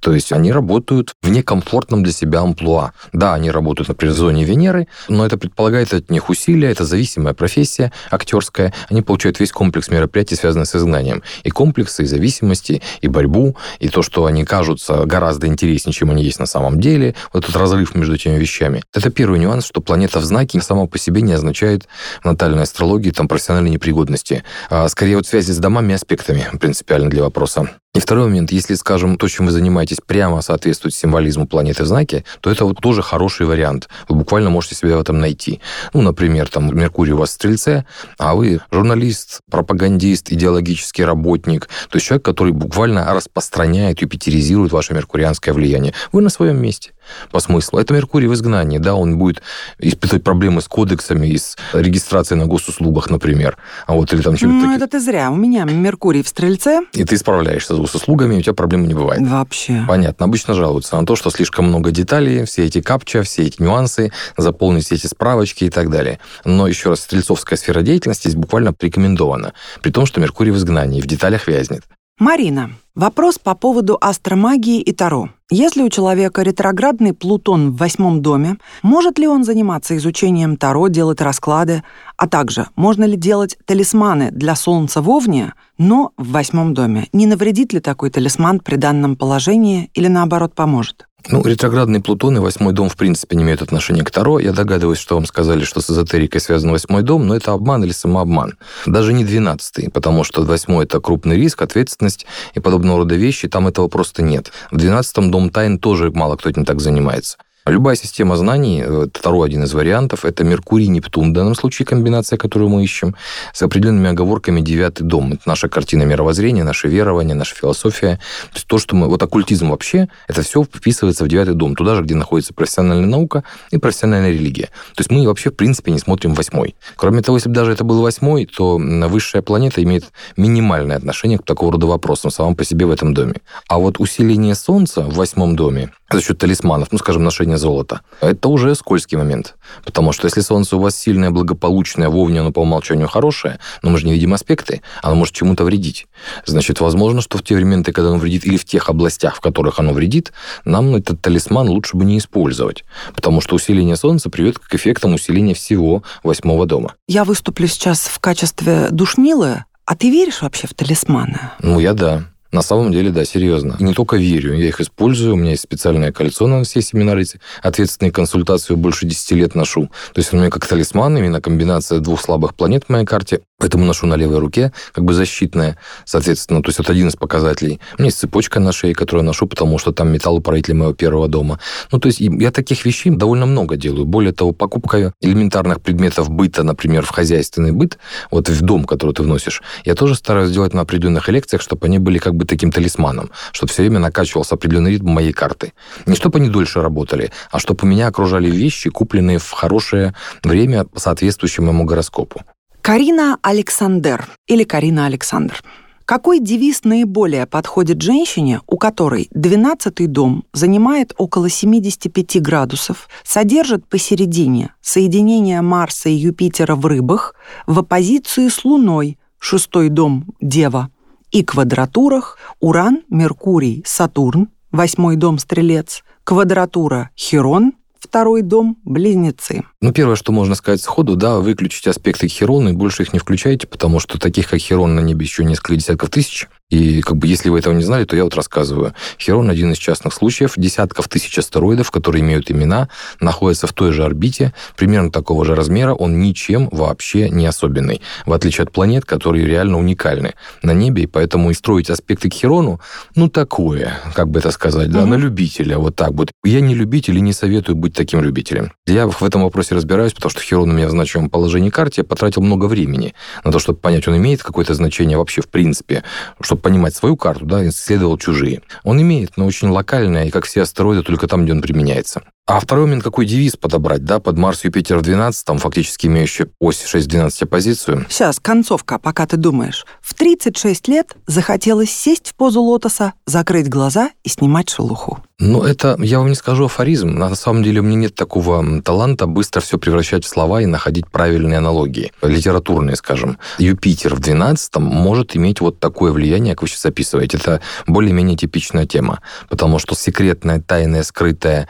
То 0.00 0.14
есть 0.14 0.32
они 0.32 0.52
работают 0.52 1.14
в 1.22 1.28
неком 1.28 1.62
комфортном 1.66 2.04
для 2.04 2.12
себя 2.12 2.40
амплуа. 2.40 2.92
Да, 3.12 3.34
они 3.34 3.50
работают, 3.50 3.88
например, 3.88 4.14
в 4.14 4.16
зоне 4.16 4.44
Венеры, 4.44 4.86
но 5.08 5.26
это 5.26 5.36
предполагает 5.36 5.92
от 5.92 6.10
них 6.10 6.28
усилия, 6.28 6.70
это 6.70 6.84
зависимая 6.84 7.34
профессия 7.34 7.92
актерская. 8.10 8.72
Они 8.88 9.02
получают 9.02 9.40
весь 9.40 9.50
комплекс 9.50 9.88
мероприятий, 9.88 10.36
связанных 10.36 10.68
с 10.68 10.76
изгнанием. 10.76 11.22
И 11.42 11.50
комплексы, 11.50 12.04
и 12.04 12.06
зависимости, 12.06 12.82
и 13.00 13.08
борьбу, 13.08 13.56
и 13.80 13.88
то, 13.88 14.02
что 14.02 14.26
они 14.26 14.44
кажутся 14.44 15.04
гораздо 15.06 15.48
интереснее, 15.48 15.92
чем 15.92 16.10
они 16.10 16.22
есть 16.22 16.38
на 16.38 16.46
самом 16.46 16.80
деле. 16.80 17.16
Вот 17.32 17.44
этот 17.44 17.56
разрыв 17.56 17.96
между 17.96 18.14
этими 18.14 18.38
вещами. 18.38 18.84
Это 18.94 19.10
первый 19.10 19.40
нюанс, 19.40 19.66
что 19.66 19.80
планета 19.80 20.20
в 20.20 20.24
знаке 20.24 20.60
сама 20.60 20.86
по 20.86 20.98
себе 20.98 21.22
не 21.22 21.32
означает 21.32 21.88
в 22.22 22.26
натальной 22.26 22.62
астрологии 22.62 23.10
там 23.10 23.26
профессиональной 23.26 23.70
непригодности. 23.70 24.44
А 24.70 24.88
скорее 24.88 25.16
вот 25.16 25.26
связи 25.26 25.50
с 25.50 25.58
домами 25.58 25.94
аспектами 25.94 26.46
принципиально 26.60 27.10
для 27.10 27.24
вопроса. 27.24 27.68
И 27.96 27.98
второй 27.98 28.26
момент, 28.26 28.52
если, 28.52 28.74
скажем, 28.74 29.16
то, 29.16 29.26
чем 29.26 29.46
вы 29.46 29.52
занимаетесь, 29.52 30.02
прямо 30.06 30.42
соответствует 30.42 30.94
символизму 30.94 31.46
планеты 31.56 31.84
в 31.84 31.86
знаке, 31.86 32.22
то 32.42 32.50
это 32.50 32.66
вот 32.66 32.80
тоже 32.82 33.00
хороший 33.00 33.46
вариант. 33.46 33.88
Вы 34.10 34.16
буквально 34.16 34.50
можете 34.50 34.74
себя 34.74 34.98
в 34.98 35.00
этом 35.00 35.20
найти. 35.20 35.62
Ну, 35.94 36.02
например, 36.02 36.50
там 36.50 36.76
Меркурий 36.76 37.12
у 37.12 37.16
вас 37.16 37.30
в 37.30 37.32
Стрельце, 37.32 37.86
а 38.18 38.34
вы 38.34 38.60
журналист, 38.70 39.40
пропагандист, 39.50 40.30
идеологический 40.30 41.02
работник, 41.02 41.68
то 41.88 41.96
есть 41.96 42.06
человек, 42.06 42.26
который 42.26 42.52
буквально 42.52 43.14
распространяет, 43.14 44.02
юпитеризирует 44.02 44.70
ваше 44.70 44.92
меркурианское 44.92 45.54
влияние. 45.54 45.94
Вы 46.12 46.20
на 46.20 46.28
своем 46.28 46.60
месте 46.60 46.92
по 47.30 47.40
смыслу. 47.40 47.78
Это 47.78 47.94
Меркурий 47.94 48.28
в 48.28 48.34
изгнании, 48.34 48.78
да, 48.78 48.94
он 48.94 49.18
будет 49.18 49.42
испытывать 49.78 50.24
проблемы 50.24 50.60
с 50.60 50.68
кодексами 50.68 51.26
и 51.28 51.38
с 51.38 51.56
регистрацией 51.72 52.38
на 52.38 52.46
госуслугах, 52.46 53.10
например. 53.10 53.56
А 53.86 53.94
вот 53.94 54.12
или 54.12 54.22
там 54.22 54.34
Ну, 54.40 54.74
это 54.74 54.86
ты 54.86 55.00
зря. 55.00 55.30
У 55.30 55.36
меня 55.36 55.64
Меркурий 55.64 56.22
в 56.22 56.28
Стрельце. 56.28 56.80
И 56.92 57.04
ты 57.04 57.16
справляешься 57.16 57.74
с 57.74 57.78
госуслугами, 57.78 58.38
у 58.38 58.42
тебя 58.42 58.54
проблем 58.54 58.86
не 58.86 58.94
бывает. 58.94 59.22
Вообще. 59.26 59.84
Понятно. 59.88 60.26
Обычно 60.26 60.54
жалуются 60.54 60.98
на 60.98 61.06
то, 61.06 61.16
что 61.16 61.30
слишком 61.30 61.66
много 61.66 61.90
деталей, 61.90 62.44
все 62.44 62.64
эти 62.64 62.80
капча, 62.80 63.22
все 63.22 63.44
эти 63.44 63.62
нюансы, 63.62 64.12
заполнить 64.36 64.84
все 64.84 64.96
эти 64.96 65.06
справочки 65.06 65.64
и 65.64 65.70
так 65.70 65.90
далее. 65.90 66.18
Но 66.44 66.66
еще 66.66 66.90
раз, 66.90 67.00
стрельцовская 67.00 67.58
сфера 67.58 67.82
деятельности 67.82 68.28
здесь 68.28 68.40
буквально 68.40 68.74
рекомендована, 68.80 69.52
при 69.82 69.90
том, 69.90 70.06
что 70.06 70.20
Меркурий 70.20 70.50
в 70.50 70.56
изгнании, 70.56 71.00
в 71.00 71.06
деталях 71.06 71.48
вязнет. 71.48 71.82
Марина, 72.18 72.70
вопрос 72.94 73.38
по 73.38 73.54
поводу 73.54 73.98
астромагии 74.00 74.80
и 74.80 74.92
Таро. 74.92 75.30
Если 75.48 75.82
у 75.82 75.88
человека 75.88 76.42
ретроградный 76.42 77.12
Плутон 77.12 77.70
в 77.70 77.76
восьмом 77.76 78.20
доме, 78.20 78.56
может 78.82 79.16
ли 79.16 79.28
он 79.28 79.44
заниматься 79.44 79.96
изучением 79.96 80.56
Таро, 80.56 80.88
делать 80.88 81.20
расклады, 81.20 81.84
а 82.16 82.26
также 82.26 82.66
можно 82.74 83.04
ли 83.04 83.16
делать 83.16 83.56
талисманы 83.64 84.32
для 84.32 84.56
Солнца 84.56 85.00
в 85.02 85.08
Овне, 85.08 85.54
но 85.78 86.10
в 86.16 86.32
восьмом 86.32 86.74
доме? 86.74 87.06
Не 87.12 87.26
навредит 87.26 87.72
ли 87.72 87.78
такой 87.78 88.10
талисман 88.10 88.58
при 88.58 88.74
данном 88.74 89.14
положении 89.14 89.88
или 89.94 90.08
наоборот 90.08 90.52
поможет? 90.52 91.05
Ну, 91.28 91.42
ретроградный 91.42 92.00
Плутон 92.00 92.36
и 92.36 92.40
восьмой 92.40 92.72
дом, 92.72 92.88
в 92.88 92.96
принципе, 92.96 93.36
не 93.36 93.42
имеют 93.42 93.62
отношения 93.62 94.04
к 94.04 94.10
Таро. 94.10 94.38
Я 94.38 94.52
догадываюсь, 94.52 94.98
что 94.98 95.16
вам 95.16 95.26
сказали, 95.26 95.64
что 95.64 95.80
с 95.80 95.90
эзотерикой 95.90 96.40
связан 96.40 96.70
восьмой 96.70 97.02
дом, 97.02 97.26
но 97.26 97.34
это 97.34 97.52
обман 97.52 97.82
или 97.84 97.92
самообман. 97.92 98.54
Даже 98.86 99.12
не 99.12 99.24
двенадцатый, 99.24 99.90
потому 99.90 100.22
что 100.22 100.42
восьмой– 100.42 100.84
это 100.86 101.00
крупный 101.00 101.36
риск, 101.36 101.62
ответственность 101.62 102.26
и 102.54 102.60
подобного 102.60 102.98
рода 102.98 103.16
вещи, 103.16 103.48
там 103.48 103.66
этого 103.66 103.88
просто 103.88 104.22
нет. 104.22 104.52
В 104.70 104.76
двенадцатом 104.76 105.30
дом 105.30 105.50
тайн 105.50 105.78
тоже 105.78 106.10
мало 106.12 106.36
кто 106.36 106.48
этим 106.48 106.64
так 106.64 106.80
занимается. 106.80 107.38
Любая 107.66 107.96
система 107.96 108.36
знаний, 108.36 108.80
э, 108.86 109.06
второй 109.12 109.48
один 109.48 109.64
из 109.64 109.74
вариантов, 109.74 110.24
это 110.24 110.44
Меркурий, 110.44 110.86
Нептун, 110.86 111.30
в 111.30 111.32
данном 111.32 111.56
случае 111.56 111.84
комбинация, 111.84 112.36
которую 112.36 112.68
мы 112.68 112.84
ищем, 112.84 113.16
с 113.52 113.60
определенными 113.60 114.08
оговорками 114.08 114.60
девятый 114.60 115.04
дом. 115.04 115.32
Это 115.32 115.42
наша 115.46 115.68
картина 115.68 116.04
мировоззрения, 116.04 116.62
наше 116.62 116.86
верование, 116.86 117.34
наша 117.34 117.56
философия. 117.56 118.20
То 118.50 118.54
есть 118.54 118.68
то, 118.68 118.78
что 118.78 118.94
мы... 118.94 119.08
Вот 119.08 119.20
оккультизм 119.20 119.70
вообще, 119.70 120.08
это 120.28 120.42
все 120.42 120.62
вписывается 120.62 121.24
в 121.24 121.28
девятый 121.28 121.54
дом, 121.54 121.74
туда 121.74 121.96
же, 121.96 122.02
где 122.02 122.14
находится 122.14 122.54
профессиональная 122.54 123.08
наука 123.08 123.42
и 123.72 123.78
профессиональная 123.78 124.30
религия. 124.30 124.66
То 124.94 125.00
есть 125.00 125.10
мы 125.10 125.26
вообще, 125.26 125.50
в 125.50 125.56
принципе, 125.56 125.90
не 125.90 125.98
смотрим 125.98 126.34
восьмой. 126.34 126.76
Кроме 126.94 127.20
того, 127.22 127.36
если 127.36 127.48
бы 127.48 127.56
даже 127.56 127.72
это 127.72 127.82
был 127.82 128.00
восьмой, 128.00 128.46
то 128.46 128.78
высшая 128.78 129.42
планета 129.42 129.82
имеет 129.82 130.04
минимальное 130.36 130.98
отношение 130.98 131.38
к 131.38 131.42
такого 131.42 131.72
рода 131.72 131.88
вопросам 131.88 132.30
самом 132.30 132.54
по 132.54 132.64
себе 132.64 132.86
в 132.86 132.92
этом 132.92 133.12
доме. 133.12 133.34
А 133.68 133.78
вот 133.78 133.98
усиление 133.98 134.54
Солнца 134.54 135.02
в 135.02 135.14
восьмом 135.14 135.56
доме 135.56 135.90
за 136.10 136.22
счет 136.22 136.38
талисманов, 136.38 136.88
ну, 136.92 136.98
скажем, 136.98 137.24
ношения 137.24 137.56
золота, 137.56 138.00
это 138.20 138.48
уже 138.48 138.74
скользкий 138.74 139.16
момент. 139.18 139.56
Потому 139.84 140.12
что 140.12 140.26
если 140.26 140.40
Солнце 140.40 140.76
у 140.76 140.80
вас 140.80 140.96
сильное, 140.96 141.30
благополучное, 141.30 142.08
вовне 142.08 142.40
оно 142.40 142.52
по 142.52 142.60
умолчанию 142.60 143.08
хорошее, 143.08 143.58
но 143.82 143.90
мы 143.90 143.98
же 143.98 144.06
не 144.06 144.12
видим 144.12 144.34
аспекты, 144.34 144.82
оно 145.02 145.16
может 145.16 145.34
чему-то 145.34 145.64
вредить. 145.64 146.06
Значит, 146.44 146.80
возможно, 146.80 147.20
что 147.20 147.38
в 147.38 147.42
те 147.42 147.54
моменты, 147.54 147.92
когда 147.92 148.10
оно 148.10 148.18
вредит, 148.18 148.46
или 148.46 148.56
в 148.56 148.64
тех 148.64 148.88
областях, 148.88 149.36
в 149.36 149.40
которых 149.40 149.78
оно 149.80 149.92
вредит, 149.92 150.32
нам 150.64 150.94
этот 150.94 151.20
талисман 151.20 151.68
лучше 151.68 151.96
бы 151.96 152.04
не 152.04 152.18
использовать. 152.18 152.84
Потому 153.14 153.40
что 153.40 153.56
усиление 153.56 153.96
Солнца 153.96 154.30
приведет 154.30 154.58
к 154.58 154.74
эффектам 154.74 155.14
усиления 155.14 155.54
всего 155.54 156.02
восьмого 156.22 156.66
дома. 156.66 156.94
Я 157.08 157.24
выступлю 157.24 157.66
сейчас 157.66 158.00
в 158.06 158.18
качестве 158.20 158.88
душнилы, 158.90 159.64
а 159.84 159.96
ты 159.96 160.10
веришь 160.10 160.42
вообще 160.42 160.66
в 160.66 160.74
талисманы? 160.74 161.38
Ну, 161.60 161.78
я 161.78 161.94
да. 161.94 162.24
На 162.52 162.62
самом 162.62 162.92
деле, 162.92 163.10
да, 163.10 163.24
серьезно. 163.24 163.76
И 163.78 163.84
не 163.84 163.92
только 163.92 164.16
верю, 164.16 164.54
я 164.54 164.68
их 164.68 164.80
использую. 164.80 165.34
У 165.34 165.36
меня 165.36 165.50
есть 165.50 165.62
специальное 165.62 166.12
кольцо 166.12 166.46
на 166.46 166.62
все 166.64 166.80
семинары, 166.80 167.22
эти 167.22 167.40
ответственные 167.62 168.12
консультации 168.12 168.74
больше 168.74 169.06
10 169.06 169.32
лет 169.32 169.54
ношу. 169.54 169.90
То 170.14 170.20
есть 170.20 170.32
у 170.32 170.36
меня 170.36 170.50
как 170.50 170.66
талисман, 170.66 171.16
именно 171.16 171.40
комбинация 171.40 172.00
двух 172.00 172.20
слабых 172.20 172.54
планет 172.54 172.84
в 172.84 172.88
моей 172.88 173.04
карте. 173.04 173.40
Поэтому 173.58 173.86
ношу 173.86 174.06
на 174.06 174.16
левой 174.16 174.38
руке, 174.38 174.72
как 174.92 175.04
бы 175.04 175.14
защитная, 175.14 175.78
соответственно. 176.04 176.62
То 176.62 176.68
есть 176.68 176.78
это 176.78 176.92
один 176.92 177.08
из 177.08 177.16
показателей. 177.16 177.80
У 177.96 178.02
меня 178.02 178.08
есть 178.08 178.18
цепочка 178.18 178.60
на 178.60 178.70
шее, 178.70 178.94
которую 178.94 179.22
я 179.22 179.26
ношу, 179.26 179.46
потому 179.46 179.78
что 179.78 179.92
там 179.92 180.12
металлоправитель 180.12 180.74
моего 180.74 180.92
первого 180.92 181.26
дома. 181.26 181.58
Ну, 181.90 181.98
то 181.98 182.08
есть 182.08 182.20
я 182.20 182.50
таких 182.50 182.84
вещей 182.84 183.10
довольно 183.10 183.46
много 183.46 183.76
делаю. 183.76 184.04
Более 184.04 184.32
того, 184.32 184.52
покупка 184.52 185.14
элементарных 185.22 185.80
предметов 185.80 186.28
быта, 186.28 186.64
например, 186.64 187.06
в 187.06 187.08
хозяйственный 187.08 187.72
быт, 187.72 187.98
вот 188.30 188.50
в 188.50 188.60
дом, 188.60 188.84
который 188.84 189.14
ты 189.14 189.22
вносишь, 189.22 189.62
я 189.86 189.94
тоже 189.94 190.16
стараюсь 190.16 190.50
делать 190.50 190.74
на 190.74 190.82
определенных 190.82 191.30
лекциях, 191.30 191.62
чтобы 191.62 191.86
они 191.86 191.98
были 191.98 192.18
как 192.18 192.34
бы 192.36 192.44
таким 192.44 192.70
талисманом, 192.70 193.30
чтобы 193.52 193.72
все 193.72 193.82
время 193.82 193.98
накачивался 193.98 194.54
определенный 194.54 194.92
ритм 194.92 195.10
моей 195.10 195.32
карты. 195.32 195.72
Не 196.06 196.14
чтобы 196.14 196.38
они 196.38 196.48
дольше 196.48 196.80
работали, 196.80 197.32
а 197.50 197.58
чтобы 197.58 197.80
у 197.82 197.86
меня 197.86 198.06
окружали 198.08 198.50
вещи, 198.50 198.90
купленные 198.90 199.38
в 199.38 199.50
хорошее 199.50 200.14
время, 200.42 200.86
соответствующее 200.94 201.64
моему 201.64 201.84
гороскопу. 201.84 202.42
Карина 202.82 203.38
Александр 203.42 204.26
или 204.46 204.64
Карина 204.64 205.06
Александр. 205.06 205.60
Какой 206.06 206.38
девиз 206.38 206.84
наиболее 206.84 207.46
подходит 207.46 208.00
женщине, 208.00 208.60
у 208.68 208.76
которой 208.76 209.28
12-й 209.34 210.06
дом 210.06 210.44
занимает 210.52 211.12
около 211.18 211.50
75 211.50 212.40
градусов, 212.40 213.08
содержит 213.24 213.88
посередине 213.88 214.72
соединение 214.80 215.62
Марса 215.62 216.08
и 216.08 216.12
Юпитера 216.12 216.76
в 216.76 216.86
рыбах 216.86 217.34
в 217.66 217.80
оппозиции 217.80 218.46
с 218.46 218.64
Луной, 218.64 219.18
шестой 219.40 219.88
дом– 219.88 220.26
Дева, 220.40 220.90
и 221.36 221.44
квадратурах 221.44 222.38
Уран, 222.60 223.02
Меркурий, 223.10 223.82
Сатурн, 223.84 224.48
восьмой 224.72 225.16
дом 225.16 225.38
Стрелец, 225.38 226.02
квадратура 226.24 227.10
Херон, 227.14 227.74
второй 227.98 228.40
дом– 228.40 228.78
Близнецы. 228.84 229.64
Ну, 229.82 229.92
первое, 229.92 230.16
что 230.16 230.32
можно 230.32 230.54
сказать 230.54 230.80
сходу, 230.80 231.14
да, 231.14 231.40
выключить 231.40 231.88
аспекты 231.88 232.26
Херона 232.26 232.70
и 232.70 232.72
больше 232.72 233.02
их 233.02 233.12
не 233.12 233.18
включайте, 233.18 233.66
потому 233.66 234.00
что 234.00 234.18
таких, 234.18 234.48
как 234.48 234.60
Херон, 234.60 234.94
на 234.94 235.00
небе 235.00 235.26
еще 235.26 235.44
несколько 235.44 235.76
десятков 235.76 236.08
тысяч. 236.08 236.48
И 236.68 237.00
как 237.00 237.16
бы 237.16 237.28
если 237.28 237.48
вы 237.48 237.60
этого 237.60 237.74
не 237.74 237.84
знали, 237.84 238.04
то 238.04 238.16
я 238.16 238.24
вот 238.24 238.34
рассказываю. 238.34 238.92
Херон 239.20 239.50
один 239.50 239.72
из 239.72 239.78
частных 239.78 240.12
случаев. 240.12 240.54
Десятков 240.56 241.08
тысяч 241.08 241.38
астероидов, 241.38 241.92
которые 241.92 242.22
имеют 242.22 242.50
имена, 242.50 242.88
находятся 243.20 243.68
в 243.68 243.72
той 243.72 243.92
же 243.92 244.04
орбите, 244.04 244.52
примерно 244.76 245.12
такого 245.12 245.44
же 245.44 245.54
размера. 245.54 245.94
Он 245.94 246.20
ничем 246.20 246.68
вообще 246.72 247.30
не 247.30 247.46
особенный. 247.46 248.02
В 248.24 248.32
отличие 248.32 248.64
от 248.64 248.72
планет, 248.72 249.04
которые 249.04 249.46
реально 249.46 249.78
уникальны 249.78 250.34
на 250.62 250.72
небе. 250.72 251.04
И 251.04 251.06
поэтому 251.06 251.50
и 251.50 251.54
строить 251.54 251.88
аспекты 251.88 252.28
к 252.30 252.34
Херону, 252.34 252.80
ну, 253.14 253.28
такое, 253.28 253.98
как 254.14 254.28
бы 254.28 254.40
это 254.40 254.50
сказать, 254.50 254.90
да, 254.90 255.02
угу. 255.02 255.08
на 255.08 255.14
любителя. 255.14 255.78
Вот 255.78 255.94
так 255.94 256.12
вот. 256.12 256.32
Я 256.42 256.60
не 256.60 256.74
любитель 256.74 257.16
и 257.16 257.20
не 257.20 257.32
советую 257.32 257.76
быть 257.76 257.94
таким 257.94 258.22
любителем. 258.22 258.72
Я 258.86 259.06
в 259.06 259.22
этом 259.22 259.44
вопросе 259.44 259.76
разбираюсь, 259.76 260.14
потому 260.14 260.30
что 260.30 260.40
Херон 260.40 260.70
у 260.70 260.72
меня 260.72 260.88
в 260.88 260.90
значимом 260.90 261.30
положении 261.30 261.70
карте. 261.70 262.00
Я 262.00 262.04
потратил 262.04 262.42
много 262.42 262.66
времени 262.66 263.14
на 263.44 263.52
то, 263.52 263.60
чтобы 263.60 263.78
понять, 263.78 264.08
он 264.08 264.16
имеет 264.16 264.42
какое-то 264.42 264.74
значение 264.74 265.16
вообще 265.16 265.42
в 265.42 265.48
принципе, 265.48 266.02
чтобы 266.40 266.55
чтобы 266.56 266.62
понимать 266.62 266.94
свою 266.94 267.16
карту, 267.16 267.44
да, 267.44 267.66
исследовал 267.68 268.16
чужие. 268.18 268.62
Он 268.82 269.00
имеет, 269.00 269.36
но 269.36 269.46
очень 269.46 269.68
локальное, 269.68 270.26
и 270.26 270.30
как 270.30 270.46
все 270.46 270.62
астероиды, 270.62 271.02
только 271.02 271.28
там, 271.28 271.44
где 271.44 271.52
он 271.52 271.60
применяется. 271.60 272.22
А 272.48 272.60
второй 272.60 272.84
момент, 272.84 273.02
какой 273.02 273.26
девиз 273.26 273.56
подобрать, 273.56 274.04
да, 274.04 274.20
под 274.20 274.38
Марс 274.38 274.64
Юпитер 274.64 274.98
в 274.98 275.02
12, 275.02 275.44
там 275.44 275.58
фактически 275.58 276.06
имеющий 276.06 276.46
ось 276.60 276.84
6-12 276.84 277.42
оппозицию. 277.42 278.06
Сейчас, 278.08 278.38
концовка, 278.38 279.00
пока 279.00 279.26
ты 279.26 279.36
думаешь. 279.36 279.84
В 280.00 280.14
36 280.14 280.86
лет 280.86 281.16
захотелось 281.26 281.90
сесть 281.90 282.28
в 282.28 282.34
позу 282.36 282.62
лотоса, 282.62 283.14
закрыть 283.26 283.68
глаза 283.68 284.10
и 284.22 284.28
снимать 284.28 284.70
шелуху. 284.70 285.18
Ну, 285.38 285.64
это, 285.64 285.98
я 286.00 286.18
вам 286.18 286.28
не 286.28 286.34
скажу 286.34 286.64
афоризм. 286.64 287.10
На 287.10 287.34
самом 287.34 287.62
деле 287.62 287.80
у 287.80 287.82
меня 287.82 287.96
нет 287.96 288.14
такого 288.14 288.80
таланта 288.80 289.26
быстро 289.26 289.60
все 289.60 289.76
превращать 289.76 290.24
в 290.24 290.28
слова 290.28 290.62
и 290.62 290.66
находить 290.66 291.08
правильные 291.08 291.58
аналогии, 291.58 292.10
литературные, 292.22 292.96
скажем. 292.96 293.38
Юпитер 293.58 294.14
в 294.14 294.20
12 294.20 294.76
может 294.76 295.36
иметь 295.36 295.60
вот 295.60 295.78
такое 295.78 296.12
влияние, 296.12 296.54
как 296.54 296.62
вы 296.62 296.68
сейчас 296.68 296.86
описываете. 296.86 297.36
Это 297.36 297.60
более-менее 297.86 298.38
типичная 298.38 298.86
тема, 298.86 299.20
потому 299.50 299.78
что 299.78 299.94
секретная, 299.94 300.62
тайная, 300.62 301.02
скрытая, 301.02 301.68